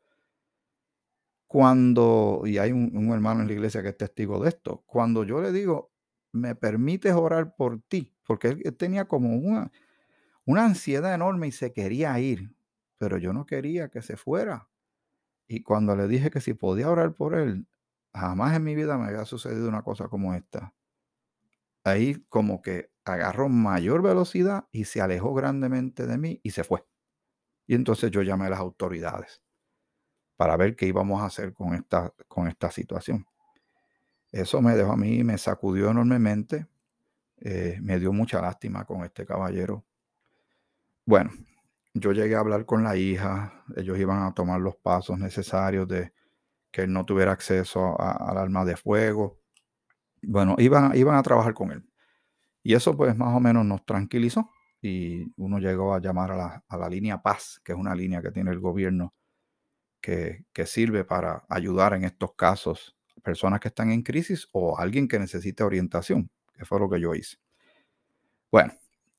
Cuando, 1.46 2.42
y 2.44 2.58
hay 2.58 2.70
un, 2.72 3.10
hermano 3.12 3.40
en 3.40 3.48
la 3.48 3.52
iglesia 3.52 3.82
que 3.82 3.88
es 3.88 3.96
testigo 3.96 4.40
de 4.42 4.50
esto, 4.50 4.84
cuando 4.86 5.24
yo 5.24 5.40
le 5.40 5.52
digo, 5.52 5.90
me 6.32 6.54
permites 6.54 7.12
orar 7.14 7.56
por 7.56 7.80
ti, 7.82 8.14
porque 8.24 8.48
él, 8.48 8.76
tenía 8.76 9.06
como 9.08 9.34
una, 9.36 9.72
una 10.44 10.64
ansiedad 10.64 11.12
enorme 11.14 11.48
y 11.48 11.52
se 11.52 11.72
quería 11.72 12.18
ir, 12.20 12.54
pero 12.98 13.18
yo 13.18 13.32
no 13.32 13.46
quería 13.46 13.88
que 13.88 14.02
se 14.02 14.16
fuera. 14.16 14.68
Y 15.48 15.62
cuando 15.62 15.96
le 15.96 16.06
dije 16.08 16.30
que 16.30 16.40
si 16.40 16.54
podía 16.54 16.90
orar 16.90 17.14
por 17.14 17.34
él, 17.34 17.66
Jamás 18.14 18.56
en 18.56 18.64
mi 18.64 18.74
vida 18.74 18.98
me 18.98 19.06
había 19.06 19.24
sucedido 19.24 19.68
una 19.68 19.82
cosa 19.82 20.08
como 20.08 20.34
esta. 20.34 20.74
Ahí 21.84 22.24
como 22.28 22.60
que 22.60 22.90
agarró 23.12 23.48
mayor 23.48 24.02
velocidad 24.02 24.66
y 24.72 24.84
se 24.84 25.00
alejó 25.00 25.34
grandemente 25.34 26.06
de 26.06 26.18
mí 26.18 26.40
y 26.42 26.50
se 26.50 26.64
fue. 26.64 26.84
Y 27.66 27.74
entonces 27.74 28.10
yo 28.10 28.22
llamé 28.22 28.46
a 28.46 28.50
las 28.50 28.60
autoridades 28.60 29.42
para 30.36 30.56
ver 30.56 30.74
qué 30.74 30.86
íbamos 30.86 31.22
a 31.22 31.26
hacer 31.26 31.52
con 31.52 31.74
esta, 31.74 32.12
con 32.26 32.48
esta 32.48 32.70
situación. 32.70 33.26
Eso 34.32 34.62
me 34.62 34.74
dejó 34.74 34.92
a 34.92 34.96
mí, 34.96 35.22
me 35.24 35.36
sacudió 35.38 35.90
enormemente, 35.90 36.66
eh, 37.38 37.78
me 37.82 37.98
dio 37.98 38.12
mucha 38.12 38.40
lástima 38.40 38.84
con 38.84 39.04
este 39.04 39.26
caballero. 39.26 39.84
Bueno, 41.04 41.30
yo 41.94 42.12
llegué 42.12 42.36
a 42.36 42.40
hablar 42.40 42.64
con 42.64 42.84
la 42.84 42.96
hija, 42.96 43.64
ellos 43.76 43.98
iban 43.98 44.22
a 44.22 44.32
tomar 44.32 44.60
los 44.60 44.76
pasos 44.76 45.18
necesarios 45.18 45.88
de 45.88 46.12
que 46.70 46.82
él 46.82 46.92
no 46.92 47.04
tuviera 47.04 47.32
acceso 47.32 48.00
al 48.00 48.38
arma 48.38 48.64
de 48.64 48.76
fuego. 48.76 49.40
Bueno, 50.22 50.54
iban, 50.58 50.96
iban 50.96 51.16
a 51.16 51.22
trabajar 51.22 51.54
con 51.54 51.72
él. 51.72 51.89
Y 52.62 52.74
eso 52.74 52.96
pues 52.96 53.16
más 53.16 53.34
o 53.34 53.40
menos 53.40 53.64
nos 53.64 53.84
tranquilizó 53.84 54.50
y 54.82 55.32
uno 55.36 55.58
llegó 55.58 55.94
a 55.94 56.00
llamar 56.00 56.32
a 56.32 56.78
la, 56.78 56.88
línea 56.88 57.22
Paz, 57.22 57.60
que 57.64 57.72
es 57.72 57.78
una 57.78 57.94
línea 57.94 58.22
que 58.22 58.30
tiene 58.30 58.50
el 58.50 58.60
gobierno 58.60 59.14
que, 60.00 60.44
que, 60.52 60.66
sirve 60.66 61.04
para 61.04 61.44
ayudar 61.48 61.94
en 61.94 62.04
estos 62.04 62.34
casos 62.34 62.96
personas 63.22 63.60
que 63.60 63.68
están 63.68 63.90
en 63.90 64.02
crisis 64.02 64.48
o 64.52 64.78
alguien 64.78 65.06
que 65.06 65.18
necesite 65.18 65.62
orientación, 65.62 66.30
que 66.54 66.64
fue 66.64 66.80
lo 66.80 66.88
que 66.88 67.00
yo 67.00 67.14
hice. 67.14 67.36
Bueno, 68.50 68.72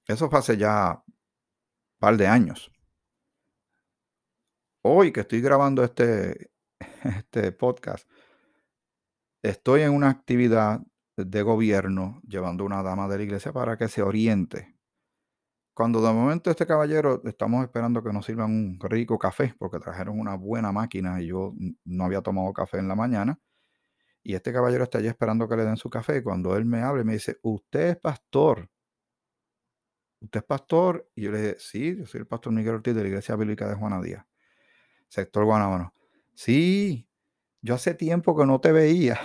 eso 0.07 0.29
fue 0.29 0.39
hace 0.39 0.57
ya 0.57 1.03
un 1.05 1.13
par 1.99 2.17
de 2.17 2.27
años. 2.27 2.71
Hoy 4.81 5.11
que 5.11 5.21
estoy 5.21 5.41
grabando 5.41 5.83
este, 5.83 6.51
este 7.03 7.51
podcast, 7.51 8.09
estoy 9.43 9.81
en 9.81 9.93
una 9.93 10.09
actividad 10.09 10.81
de 11.25 11.41
gobierno 11.41 12.21
llevando 12.27 12.65
una 12.65 12.83
dama 12.83 13.07
de 13.07 13.17
la 13.17 13.23
iglesia 13.23 13.51
para 13.51 13.77
que 13.77 13.87
se 13.87 14.01
oriente. 14.01 14.75
Cuando 15.73 16.01
de 16.01 16.13
momento 16.13 16.51
este 16.51 16.67
caballero 16.67 17.21
estamos 17.25 17.63
esperando 17.63 18.03
que 18.03 18.11
nos 18.11 18.25
sirvan 18.25 18.51
un 18.51 18.79
rico 18.81 19.17
café, 19.17 19.55
porque 19.57 19.79
trajeron 19.79 20.19
una 20.19 20.35
buena 20.35 20.71
máquina 20.71 21.21
y 21.21 21.27
yo 21.27 21.53
no 21.85 22.05
había 22.05 22.21
tomado 22.21 22.51
café 22.53 22.77
en 22.79 22.87
la 22.87 22.95
mañana. 22.95 23.39
Y 24.23 24.35
este 24.35 24.53
caballero 24.53 24.83
está 24.83 24.99
allí 24.99 25.07
esperando 25.07 25.47
que 25.47 25.55
le 25.55 25.65
den 25.65 25.77
su 25.77 25.89
café. 25.89 26.21
Cuando 26.23 26.55
él 26.55 26.65
me 26.65 26.81
habla 26.81 27.03
me 27.03 27.13
dice, 27.13 27.37
usted 27.41 27.89
es 27.89 27.97
pastor. 27.97 28.69
¿Usted 30.19 30.39
es 30.41 30.45
pastor? 30.45 31.09
Y 31.15 31.23
yo 31.23 31.31
le 31.31 31.41
dije, 31.41 31.55
sí, 31.57 31.97
yo 31.97 32.05
soy 32.05 32.19
el 32.19 32.27
pastor 32.27 32.53
Miguel 32.53 32.75
Ortiz 32.75 32.93
de 32.93 33.01
la 33.01 33.07
Iglesia 33.07 33.35
Bíblica 33.35 33.67
de 33.67 33.75
Juana 33.75 33.99
Díaz, 34.01 34.25
sector 35.07 35.45
Guanábano. 35.45 35.93
Sí, 36.35 37.09
yo 37.61 37.75
hace 37.75 37.95
tiempo 37.95 38.37
que 38.37 38.45
no 38.45 38.59
te 38.61 38.71
veía. 38.71 39.19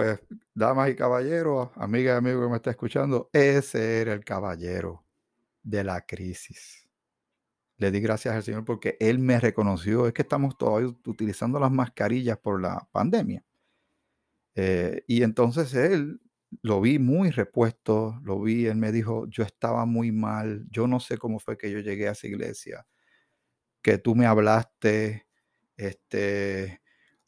Pues, 0.00 0.18
damas 0.54 0.88
y 0.88 0.96
caballeros, 0.96 1.68
amigas 1.74 2.14
y 2.14 2.18
amigos 2.18 2.46
que 2.46 2.50
me 2.50 2.56
está 2.56 2.70
escuchando, 2.70 3.28
ese 3.34 4.00
era 4.00 4.14
el 4.14 4.24
caballero 4.24 5.04
de 5.62 5.84
la 5.84 6.00
crisis. 6.06 6.88
Le 7.76 7.90
di 7.90 8.00
gracias 8.00 8.34
al 8.34 8.42
Señor 8.42 8.64
porque 8.64 8.96
Él 8.98 9.18
me 9.18 9.38
reconoció. 9.38 10.06
Es 10.06 10.14
que 10.14 10.22
estamos 10.22 10.56
todavía 10.56 10.88
utilizando 11.06 11.60
las 11.60 11.70
mascarillas 11.70 12.38
por 12.38 12.62
la 12.62 12.88
pandemia. 12.92 13.44
Eh, 14.54 15.04
y 15.06 15.22
entonces 15.22 15.74
Él 15.74 16.20
lo 16.62 16.80
vi 16.80 16.98
muy 16.98 17.30
repuesto, 17.30 18.18
lo 18.24 18.40
vi, 18.40 18.66
Él 18.66 18.76
me 18.76 18.92
dijo, 18.92 19.26
yo 19.28 19.42
estaba 19.44 19.84
muy 19.84 20.12
mal, 20.12 20.64
yo 20.70 20.86
no 20.86 20.98
sé 21.00 21.18
cómo 21.18 21.38
fue 21.40 21.58
que 21.58 21.70
yo 21.70 21.80
llegué 21.80 22.08
a 22.08 22.12
esa 22.12 22.26
iglesia, 22.26 22.86
que 23.82 23.98
tú 23.98 24.14
me 24.14 24.26
hablaste, 24.26 25.26
este, 25.76 26.80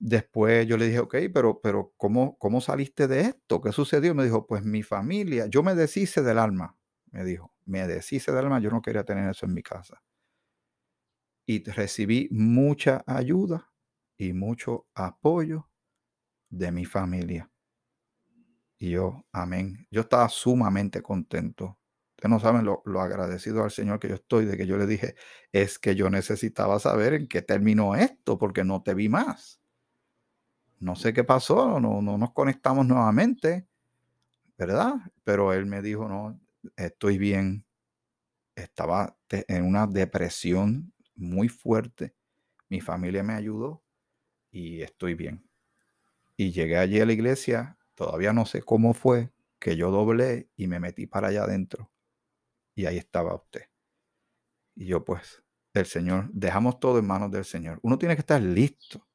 después 0.03 0.67
yo 0.67 0.77
le 0.77 0.87
dije, 0.87 0.99
ok, 1.01 1.17
pero, 1.33 1.61
pero 1.63 1.95
¿cómo, 1.97 2.37
¿cómo 2.39 2.61
saliste 2.61 3.09
de 3.09 3.21
esto? 3.23 3.61
¿Qué 3.61 3.73
sucedió? 3.73 4.15
Me 4.15 4.25
dijo, 4.25 4.47
pues 4.47 4.65
mi 4.65 4.83
familia, 4.83 5.47
yo 5.47 5.63
me 5.63 5.75
deshice 5.75 6.23
del 6.23 6.39
alma, 6.39 6.77
me 7.11 7.25
dijo, 7.25 7.55
me 7.65 7.87
deshice 7.87 8.33
del 8.33 8.45
alma, 8.45 8.61
yo 8.61 8.71
no 8.71 8.83
quería 8.83 9.05
tener 9.05 9.31
eso 9.31 9.47
en 9.47 9.55
mi 9.55 9.63
casa. 9.63 10.03
Y 11.47 11.63
recibí 11.65 12.29
mucha 12.31 13.03
ayuda 13.07 13.71
y 14.17 14.33
mucho 14.33 14.87
apoyo 14.95 15.69
de 16.51 16.73
mi 16.73 16.85
familia. 16.85 17.51
Y 18.79 18.91
yo, 18.91 19.25
amén. 19.33 19.87
Yo 19.91 20.03
estaba 20.03 20.29
sumamente 20.29 21.03
contento 21.03 21.79
Ustedes 22.23 22.31
no 22.31 22.41
saben 22.41 22.65
lo, 22.65 23.01
agradecido 23.01 23.65
al 23.65 23.73
Señor 23.73 23.99
que 23.99 24.09
yo 24.09 24.15
estoy 24.15 24.45
de 24.45 24.57
que 24.57 24.67
yo 24.67 24.77
le 24.77 24.87
dije, 24.87 25.17
es 25.51 25.79
que 25.81 25.97
yo 25.97 26.09
necesitaba 26.09 26.79
saber 26.79 27.15
en 27.15 27.27
qué 27.27 27.43
terminó 27.43 27.97
esto, 27.97 28.39
porque 28.39 28.63
no 28.63 28.83
te 28.83 28.95
vi 28.95 29.09
más. 29.09 29.62
No 30.83 30.97
sé 30.97 31.13
qué 31.13 31.23
pasó, 31.23 31.79
no, 31.79 32.03
no 32.03 32.19
nos 32.19 32.33
conectamos 32.33 32.85
nuevamente, 32.85 33.69
¿verdad? 34.59 34.95
Pero 35.23 35.53
él 35.53 35.65
me 35.65 35.81
dijo, 35.81 36.09
no, 36.09 36.41
estoy 36.77 37.19
bien. 37.19 37.65
Estaba 38.57 39.17
en 39.31 39.65
una 39.65 39.87
depresión 39.87 40.93
muy 41.15 41.49
fuerte. 41.49 42.17
Mi 42.69 42.81
familia 42.81 43.23
me 43.23 43.35
ayudó 43.35 43.85
y 44.51 44.83
estoy 44.83 45.15
bien. 45.15 45.49
Y 46.37 46.51
llegué 46.51 46.79
allí 46.79 46.99
a 46.99 47.07
la 47.07 47.13
iglesia, 47.13 47.79
todavía 47.95 48.33
no 48.33 48.45
sé 48.45 48.61
cómo 48.63 48.93
fue, 48.93 49.31
que 49.61 49.77
yo 49.77 49.93
doblé 49.93 50.49
y 50.57 50.67
me 50.67 50.81
metí 50.81 51.07
para 51.07 51.29
allá 51.29 51.45
adentro 51.45 51.93
y 52.75 52.87
ahí 52.87 52.99
estaba 52.99 53.37
usted. 53.37 53.69
Y 54.75 54.87
yo 54.87 55.05
pues, 55.05 55.45
el 55.75 55.87
Señor, 55.87 56.29
dejamos 56.33 56.81
todo 56.81 56.99
en 56.99 57.07
manos 57.07 57.31
del 57.31 57.45
Señor. 57.45 57.79
Uno 57.83 57.99
tiene 57.99 58.17
que 58.17 58.21
estar 58.23 58.43
listo, 58.43 59.07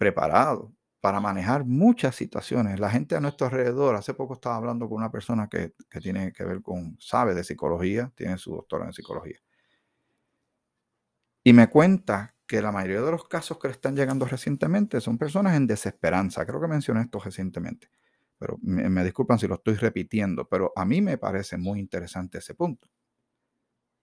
preparado 0.00 0.72
para 1.00 1.20
manejar 1.20 1.66
muchas 1.66 2.16
situaciones. 2.16 2.80
La 2.80 2.90
gente 2.90 3.16
a 3.16 3.20
nuestro 3.20 3.48
alrededor, 3.48 3.96
hace 3.96 4.14
poco 4.14 4.32
estaba 4.34 4.56
hablando 4.56 4.88
con 4.88 4.96
una 4.96 5.12
persona 5.12 5.48
que, 5.48 5.74
que 5.90 6.00
tiene 6.00 6.32
que 6.32 6.44
ver 6.44 6.62
con, 6.62 6.96
sabe 6.98 7.34
de 7.34 7.44
psicología, 7.44 8.10
tiene 8.14 8.38
su 8.38 8.52
doctora 8.52 8.86
en 8.86 8.94
psicología. 8.94 9.38
Y 11.44 11.52
me 11.52 11.68
cuenta 11.68 12.34
que 12.46 12.62
la 12.62 12.72
mayoría 12.72 13.02
de 13.02 13.10
los 13.10 13.28
casos 13.28 13.58
que 13.58 13.68
le 13.68 13.72
están 13.72 13.94
llegando 13.94 14.24
recientemente 14.24 15.02
son 15.02 15.18
personas 15.18 15.54
en 15.54 15.66
desesperanza. 15.66 16.46
Creo 16.46 16.62
que 16.62 16.68
mencioné 16.68 17.02
esto 17.02 17.20
recientemente 17.20 17.90
pero 18.40 18.58
me, 18.62 19.04
disculpan 19.04 19.38
si 19.38 19.46
lo 19.46 19.56
estoy 19.56 19.74
repitiendo, 19.74 20.48
pero 20.48 20.72
a 20.74 20.86
mí 20.86 21.02
me 21.02 21.18
parece 21.18 21.58
muy 21.58 21.78
interesante 21.78 22.38
ese 22.38 22.54
punto. 22.54 22.88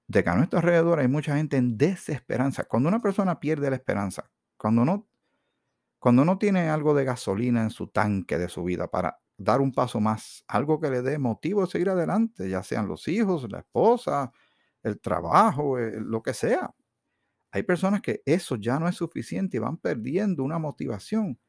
De 0.07 0.23
que 0.23 0.29
a 0.29 0.35
nuestro 0.35 0.59
alrededor 0.59 0.99
hay 0.99 1.07
mucha 1.07 1.35
gente 1.35 1.57
en 1.57 1.75
desesperanza. 1.75 2.65
Cuando 2.65 2.87
una 2.87 3.01
persona 3.01 3.39
pierde 3.39 3.71
la 3.71 3.77
esperanza, 3.77 4.29
cuando 4.55 4.85
no, 4.85 5.07
cuando 5.99 6.25
no 6.25 6.37
tiene 6.37 6.69
algo 6.69 6.93
de 6.93 7.05
gasolina 7.05 7.63
en 7.63 7.69
su 7.69 7.87
tanque 7.87 8.37
de 8.37 8.49
su 8.49 8.63
vida 8.63 8.87
para 8.89 9.19
dar 9.37 9.61
un 9.61 9.71
paso 9.71 9.99
más, 9.99 10.43
algo 10.47 10.79
que 10.79 10.89
le 10.89 11.01
dé 11.01 11.19
motivo 11.19 11.61
de 11.61 11.71
seguir 11.71 11.89
adelante, 11.89 12.49
ya 12.49 12.63
sean 12.63 12.87
los 12.87 13.07
hijos, 13.07 13.49
la 13.51 13.59
esposa, 13.59 14.31
el 14.83 14.99
trabajo, 14.99 15.77
eh, 15.79 15.99
lo 15.99 16.21
que 16.23 16.33
sea. 16.33 16.73
Hay 17.51 17.63
personas 17.63 18.01
que 18.01 18.21
eso 18.25 18.55
ya 18.57 18.79
no 18.79 18.87
es 18.87 18.95
suficiente 18.95 19.57
y 19.57 19.59
van 19.59 19.77
perdiendo 19.77 20.43
una 20.43 20.59
motivación, 20.59 21.39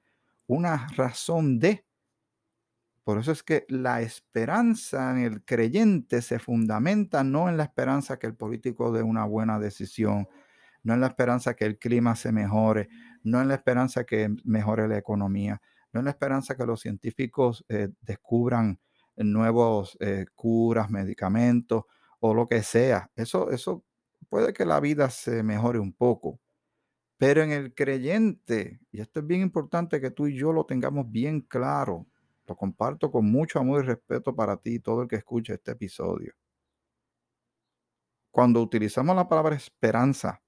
una 0.46 0.88
razón 0.96 1.58
de 1.58 1.84
por 3.08 3.16
eso 3.16 3.32
es 3.32 3.42
que 3.42 3.64
la 3.70 4.02
esperanza 4.02 5.12
en 5.12 5.24
el 5.24 5.42
creyente 5.42 6.20
se 6.20 6.38
fundamenta 6.38 7.24
no 7.24 7.48
en 7.48 7.56
la 7.56 7.62
esperanza 7.62 8.18
que 8.18 8.26
el 8.26 8.34
político 8.34 8.92
dé 8.92 9.02
una 9.02 9.24
buena 9.24 9.58
decisión, 9.58 10.28
no 10.82 10.92
en 10.92 11.00
la 11.00 11.06
esperanza 11.06 11.54
que 11.54 11.64
el 11.64 11.78
clima 11.78 12.16
se 12.16 12.32
mejore, 12.32 12.90
no 13.22 13.40
en 13.40 13.48
la 13.48 13.54
esperanza 13.54 14.04
que 14.04 14.34
mejore 14.44 14.88
la 14.88 14.98
economía, 14.98 15.60
no 15.92 16.00
es 16.00 16.04
la 16.04 16.10
esperanza 16.10 16.56
que 16.56 16.66
los 16.66 16.80
científicos 16.80 17.64
eh, 17.68 17.88
descubran 18.02 18.80
nuevos 19.16 19.96
eh, 20.00 20.26
curas, 20.34 20.90
medicamentos 20.90 21.84
o 22.20 22.34
lo 22.34 22.46
que 22.46 22.62
sea. 22.62 23.10
Eso, 23.16 23.50
eso 23.50 23.84
puede 24.28 24.52
que 24.52 24.64
la 24.64 24.80
vida 24.80 25.10
se 25.10 25.42
mejore 25.42 25.78
un 25.78 25.92
poco. 25.92 26.40
Pero 27.18 27.42
en 27.42 27.50
el 27.50 27.74
creyente, 27.74 28.80
y 28.92 29.00
esto 29.00 29.20
es 29.20 29.26
bien 29.26 29.40
importante 29.42 30.00
que 30.00 30.10
tú 30.10 30.28
y 30.28 30.36
yo 30.36 30.52
lo 30.52 30.66
tengamos 30.66 31.10
bien 31.10 31.40
claro, 31.40 32.06
lo 32.46 32.56
comparto 32.56 33.10
con 33.10 33.30
mucho 33.30 33.58
amor 33.58 33.84
y 33.84 33.86
respeto 33.88 34.34
para 34.34 34.56
ti 34.56 34.76
y 34.76 34.80
todo 34.80 35.02
el 35.02 35.08
que 35.08 35.16
escuche 35.16 35.54
este 35.54 35.72
episodio. 35.72 36.34
Cuando 38.30 38.62
utilizamos 38.62 39.16
la 39.16 39.28
palabra 39.28 39.56
esperanza, 39.56 40.40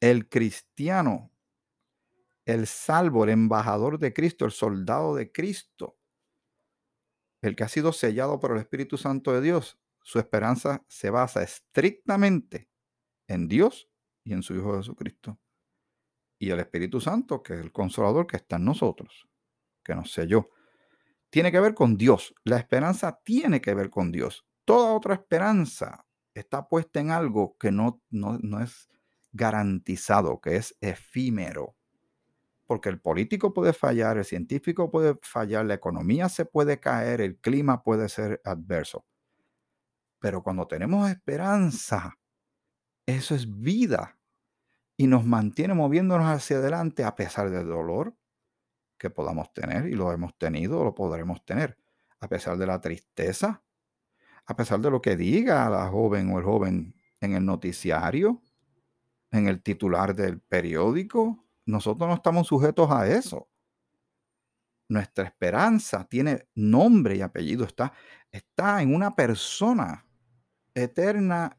el 0.00 0.28
cristiano, 0.28 1.30
el 2.48 2.66
salvo, 2.66 3.24
el 3.24 3.30
embajador 3.30 3.98
de 3.98 4.14
Cristo, 4.14 4.46
el 4.46 4.52
soldado 4.52 5.14
de 5.14 5.30
Cristo, 5.30 5.98
el 7.42 7.54
que 7.54 7.64
ha 7.64 7.68
sido 7.68 7.92
sellado 7.92 8.40
por 8.40 8.52
el 8.52 8.58
Espíritu 8.58 8.96
Santo 8.96 9.34
de 9.34 9.42
Dios, 9.42 9.78
su 10.02 10.18
esperanza 10.18 10.82
se 10.88 11.10
basa 11.10 11.42
estrictamente 11.42 12.70
en 13.26 13.48
Dios 13.48 13.90
y 14.24 14.32
en 14.32 14.42
su 14.42 14.54
Hijo 14.54 14.78
Jesucristo. 14.78 15.38
Y 16.38 16.48
el 16.48 16.60
Espíritu 16.60 17.02
Santo, 17.02 17.42
que 17.42 17.52
es 17.52 17.60
el 17.60 17.70
consolador 17.70 18.26
que 18.26 18.38
está 18.38 18.56
en 18.56 18.64
nosotros, 18.64 19.28
que 19.84 19.94
nos 19.94 20.10
selló, 20.10 20.48
tiene 21.28 21.52
que 21.52 21.60
ver 21.60 21.74
con 21.74 21.98
Dios. 21.98 22.34
La 22.44 22.56
esperanza 22.56 23.20
tiene 23.24 23.60
que 23.60 23.74
ver 23.74 23.90
con 23.90 24.10
Dios. 24.10 24.46
Toda 24.64 24.94
otra 24.94 25.12
esperanza 25.12 26.06
está 26.32 26.66
puesta 26.66 26.98
en 26.98 27.10
algo 27.10 27.58
que 27.58 27.72
no, 27.72 28.00
no, 28.08 28.38
no 28.38 28.62
es 28.62 28.88
garantizado, 29.32 30.40
que 30.40 30.56
es 30.56 30.74
efímero. 30.80 31.77
Porque 32.68 32.90
el 32.90 33.00
político 33.00 33.54
puede 33.54 33.72
fallar, 33.72 34.18
el 34.18 34.26
científico 34.26 34.90
puede 34.90 35.18
fallar, 35.22 35.64
la 35.64 35.72
economía 35.72 36.28
se 36.28 36.44
puede 36.44 36.78
caer, 36.78 37.22
el 37.22 37.38
clima 37.38 37.82
puede 37.82 38.10
ser 38.10 38.42
adverso. 38.44 39.06
Pero 40.20 40.42
cuando 40.42 40.66
tenemos 40.68 41.08
esperanza, 41.08 42.18
eso 43.06 43.34
es 43.34 43.50
vida 43.50 44.18
y 44.98 45.06
nos 45.06 45.24
mantiene 45.24 45.72
moviéndonos 45.72 46.26
hacia 46.26 46.58
adelante 46.58 47.04
a 47.04 47.16
pesar 47.16 47.48
del 47.48 47.68
dolor 47.68 48.14
que 48.98 49.08
podamos 49.08 49.50
tener 49.54 49.86
y 49.86 49.94
lo 49.94 50.12
hemos 50.12 50.36
tenido 50.36 50.80
o 50.80 50.84
lo 50.84 50.94
podremos 50.94 51.42
tener, 51.46 51.78
a 52.20 52.28
pesar 52.28 52.58
de 52.58 52.66
la 52.66 52.82
tristeza, 52.82 53.62
a 54.44 54.56
pesar 54.56 54.80
de 54.80 54.90
lo 54.90 55.00
que 55.00 55.16
diga 55.16 55.70
la 55.70 55.88
joven 55.88 56.30
o 56.32 56.38
el 56.38 56.44
joven 56.44 56.94
en 57.20 57.32
el 57.32 57.46
noticiario, 57.46 58.42
en 59.30 59.48
el 59.48 59.62
titular 59.62 60.14
del 60.14 60.40
periódico, 60.40 61.47
nosotros 61.68 62.08
no 62.08 62.14
estamos 62.14 62.46
sujetos 62.46 62.90
a 62.90 63.06
eso. 63.06 63.50
Nuestra 64.88 65.24
esperanza 65.24 66.08
tiene 66.08 66.48
nombre 66.54 67.16
y 67.16 67.20
apellido, 67.20 67.66
está, 67.66 67.92
está 68.32 68.80
en 68.80 68.94
una 68.94 69.14
persona 69.14 70.06
eterna, 70.74 71.58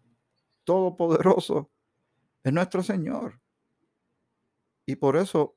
todopoderoso, 0.64 1.72
es 2.44 2.52
nuestro 2.52 2.82
Señor. 2.82 3.40
Y 4.88 4.96
por 4.96 5.16
eso 5.16 5.56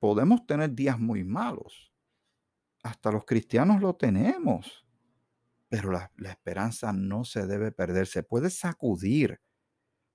podemos 0.00 0.44
tener 0.46 0.74
días 0.74 0.98
muy 0.98 1.22
malos. 1.22 1.92
Hasta 2.82 3.12
los 3.12 3.24
cristianos 3.24 3.80
lo 3.80 3.94
tenemos. 3.94 4.84
Pero 5.68 5.92
la, 5.92 6.10
esperanza 6.28 6.92
no 6.92 7.24
se 7.24 7.46
debe 7.46 7.70
perder, 7.70 8.08
se 8.08 8.24
puede 8.24 8.50
sacudir, 8.50 9.40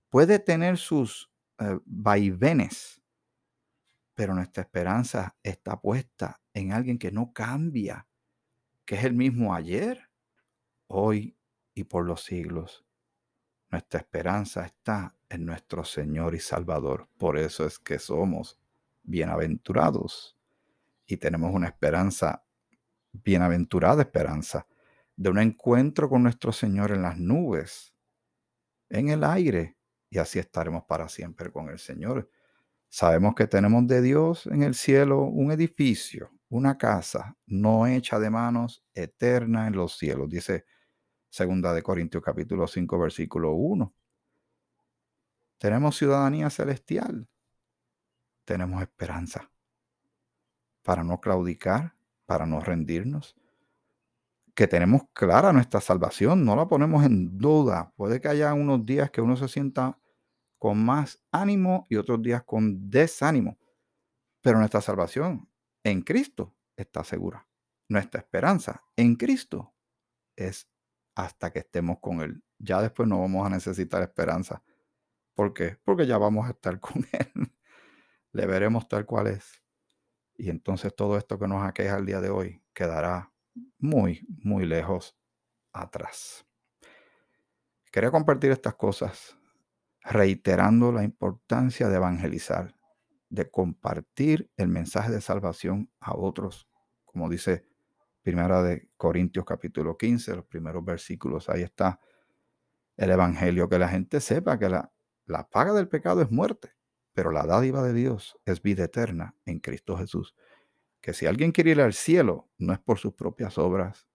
puede 0.10 0.39
tener 0.39 0.78
sus 0.78 1.32
eh, 1.60 1.80
vaivenes, 1.86 3.02
pero 4.17 4.34
nuestra 4.34 4.63
esperanza 4.63 5.38
está 5.43 5.80
puesta 5.80 6.41
en 6.51 6.71
alguien 6.71 6.97
que 6.97 7.12
no 7.12 7.34
cambia, 7.34 8.08
que 8.84 8.95
es 8.95 9.03
el 9.03 9.13
mismo 9.13 9.53
ayer, 9.53 10.10
hoy 10.88 11.38
y 11.75 11.84
por 11.84 12.03
los 12.03 12.23
siglos. 12.23 12.84
Nuestra 13.69 13.99
esperanza 13.99 14.65
está 14.65 15.15
en 15.30 15.45
nuestro 15.45 15.86
Señor 15.86 16.34
y 16.34 16.39
Salvador. 16.39 17.08
Por 17.19 17.38
eso 17.38 17.63
es 17.63 17.77
que 17.77 17.99
somos 17.99 18.60
bienaventurados 19.03 20.36
y 21.06 21.17
tenemos 21.17 21.53
una 21.53 21.67
esperanza, 21.67 22.43
bienaventurada 23.12 24.01
esperanza, 24.01 24.65
de 25.15 25.30
un 25.30 25.38
encuentro 25.38 26.10
con 26.10 26.23
nuestro 26.23 26.51
Señor 26.51 26.89
en 26.89 27.03
las 27.03 27.19
nubes, 27.19 27.93
en 28.89 29.10
el 29.10 29.23
aire, 29.23 29.77
y 30.10 30.17
así 30.17 30.39
estaremos 30.39 30.86
para 30.86 31.08
siempre 31.08 31.51
con 31.51 31.69
el 31.69 31.77
Señor. 31.77 32.32
Sabemos 32.89 33.36
que 33.36 33.47
tenemos 33.47 33.86
de 33.88 34.02
Dios 34.02 34.47
en 34.47 34.63
el 34.63 34.73
cielo 34.73 35.23
un 35.23 35.52
edificio, 35.52 36.32
una 36.50 36.78
casa 36.78 37.38
no 37.45 37.86
hecha 37.88 38.19
de 38.19 38.30
manos, 38.30 38.84
eterna 38.93 39.67
en 39.67 39.76
los 39.76 39.97
cielos, 39.97 40.30
dice 40.30 40.65
Segunda 41.30 41.73
de 41.73 41.84
Corintios 41.84 42.23
capítulo 42.23 42.67
5 42.67 43.00
versículo 43.00 43.52
1. 43.54 43.93
Tenemos 45.58 45.97
ciudadanía 45.97 46.50
celestial. 46.50 47.28
Tenemos 48.45 48.82
esperanza 48.82 49.52
para 50.84 51.04
no 51.04 51.19
claudicar, 51.19 51.95
para 52.26 52.45
no 52.45 52.62
rendirnos. 52.62 53.36
Que 54.56 54.67
tenemos 54.67 55.04
clara 55.13 55.52
nuestra 55.52 55.82
salvación, 55.82 56.45
no 56.45 56.56
la 56.56 56.67
ponemos 56.67 57.06
en 57.06 57.38
duda. 57.38 57.91
Puede 57.97 58.21
que 58.21 58.30
haya 58.30 58.54
unos 58.54 58.86
días 58.86 59.12
que 59.12 59.21
uno 59.21 59.36
se 59.36 59.47
sienta 59.47 60.00
con 60.58 60.84
más 60.84 61.24
ánimo 61.32 61.88
y 61.89 61.96
otros 61.96 62.22
días 62.22 62.43
con 62.43 62.89
desánimo. 62.89 63.58
Pero 64.41 64.60
nuestra 64.60 64.82
salvación 64.82 65.50
en 65.84 66.02
Cristo 66.02 66.56
está 66.76 67.04
segura. 67.04 67.48
Nuestra 67.89 68.20
esperanza 68.20 68.84
en 68.96 69.15
Cristo 69.15 69.74
es 70.36 70.70
hasta 71.15 71.52
que 71.52 71.60
estemos 71.60 72.00
con 72.00 72.22
Él. 72.22 72.43
Ya 72.60 72.82
después 72.82 73.08
no 73.08 73.20
vamos 73.20 73.46
a 73.46 73.50
necesitar 73.50 74.02
esperanza. 74.02 74.63
¿Por 75.34 75.54
qué? 75.54 75.78
Porque 75.84 76.06
ya 76.06 76.17
vamos 76.17 76.48
a 76.48 76.52
estar 76.52 76.80
con 76.80 77.06
Él. 77.12 77.52
Le 78.32 78.46
veremos 78.46 78.88
tal 78.88 79.06
cual 79.06 79.28
es. 79.28 79.63
Y 80.36 80.50
entonces 80.50 80.96
todo 80.96 81.17
esto 81.17 81.39
que 81.39 81.48
nos 81.48 81.63
aqueja 81.63 81.98
el 81.98 82.06
día 82.06 82.22
de 82.22 82.30
hoy 82.30 82.63
quedará 82.74 83.34
muy, 83.80 84.26
muy 84.43 84.65
lejos 84.65 85.17
atrás. 85.72 86.46
Quería 87.91 88.12
compartir 88.12 88.52
estas 88.52 88.76
cosas 88.76 89.38
reiterando 90.10 90.91
la 90.91 91.04
importancia 91.04 91.89
de 91.89 91.98
evangelizar, 91.98 92.76
de 93.30 93.50
compartir 93.52 94.50
el 94.56 94.70
mensaje 94.70 95.12
de 95.12 95.20
salvación 95.20 95.91
a 96.00 96.15
otros, 96.15 96.70
como 97.04 97.30
dice 97.30 97.65
Primera 98.22 98.63
de 98.63 98.89
Corintios 98.96 99.46
capítulo 99.46 99.98
15, 99.98 100.38
los 100.38 100.46
primeros 100.46 100.84
versículos, 100.84 101.50
ahí 101.50 101.62
está 101.62 102.00
el 102.96 103.12
Evangelio, 103.12 103.70
que 103.70 103.80
la 103.80 103.89
gente 103.89 104.22
sepa 104.22 104.58
que 104.58 104.70
la, 104.70 104.91
la 105.26 105.50
paga 105.50 105.74
del 105.74 105.89
pecado 105.89 106.22
es 106.22 106.32
muerte, 106.32 106.72
pero 107.13 107.32
la 107.32 107.46
dádiva 107.46 107.84
de 107.84 107.93
Dios 107.93 108.38
es 108.46 108.62
vida 108.62 108.86
eterna 108.86 109.36
en 109.46 109.60
Cristo 109.60 109.98
Jesús. 109.98 110.36
Que 111.02 111.13
si 111.13 111.26
alguien 111.26 111.52
quiere 111.52 111.72
ir 111.72 111.82
al 111.82 111.93
cielo, 111.93 112.50
no 112.58 112.74
es 112.74 112.80
por 112.80 112.98
sus 112.98 113.13
propias 113.13 113.58
obras, 113.58 114.08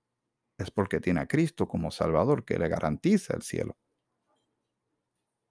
es 0.59 0.71
porque 0.71 1.01
tiene 1.01 1.21
a 1.21 1.27
Cristo 1.27 1.69
como 1.69 1.91
Salvador 1.91 2.45
que 2.45 2.59
le 2.59 2.69
garantiza 2.69 3.35
el 3.35 3.43
cielo. 3.43 3.77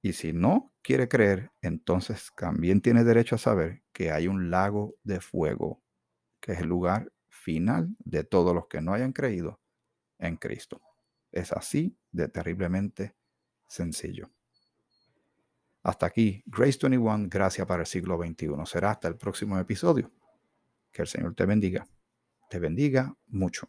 Y 0.02 0.14
si 0.14 0.34
no 0.34 0.74
quiere 0.82 1.08
creer, 1.08 1.52
entonces 1.62 2.32
también 2.36 2.82
tiene 2.82 3.04
derecho 3.04 3.36
a 3.36 3.40
saber 3.40 3.84
que 3.94 4.12
hay 4.12 4.28
un 4.28 4.50
lago 4.50 4.96
de 5.04 5.20
fuego, 5.22 5.84
que 6.40 6.54
es 6.54 6.60
el 6.62 6.68
lugar 6.68 7.12
final 7.30 7.96
de 8.00 8.24
todos 8.24 8.54
los 8.56 8.68
que 8.68 8.82
no 8.82 8.94
hayan 8.94 9.14
creído 9.14 9.60
en 10.18 10.38
Cristo. 10.38 10.82
Es 11.32 11.52
así 11.52 11.98
de 12.12 12.28
terriblemente 12.28 13.16
sencillo. 13.68 14.32
Hasta 15.84 16.06
aquí, 16.06 16.44
Grace 16.46 16.78
21, 16.82 17.28
gracias 17.30 17.66
para 17.66 17.82
el 17.82 17.88
siglo 17.88 18.18
XXI. 18.18 18.50
Será 18.66 18.92
hasta 18.92 19.08
el 19.08 19.18
próximo 19.18 19.58
episodio. 19.58 20.12
Que 20.92 21.04
el 21.04 21.08
Señor 21.08 21.34
te 21.34 21.46
bendiga. 21.46 21.88
Te 22.50 22.60
bendiga 22.60 23.16
mucho. 23.28 23.68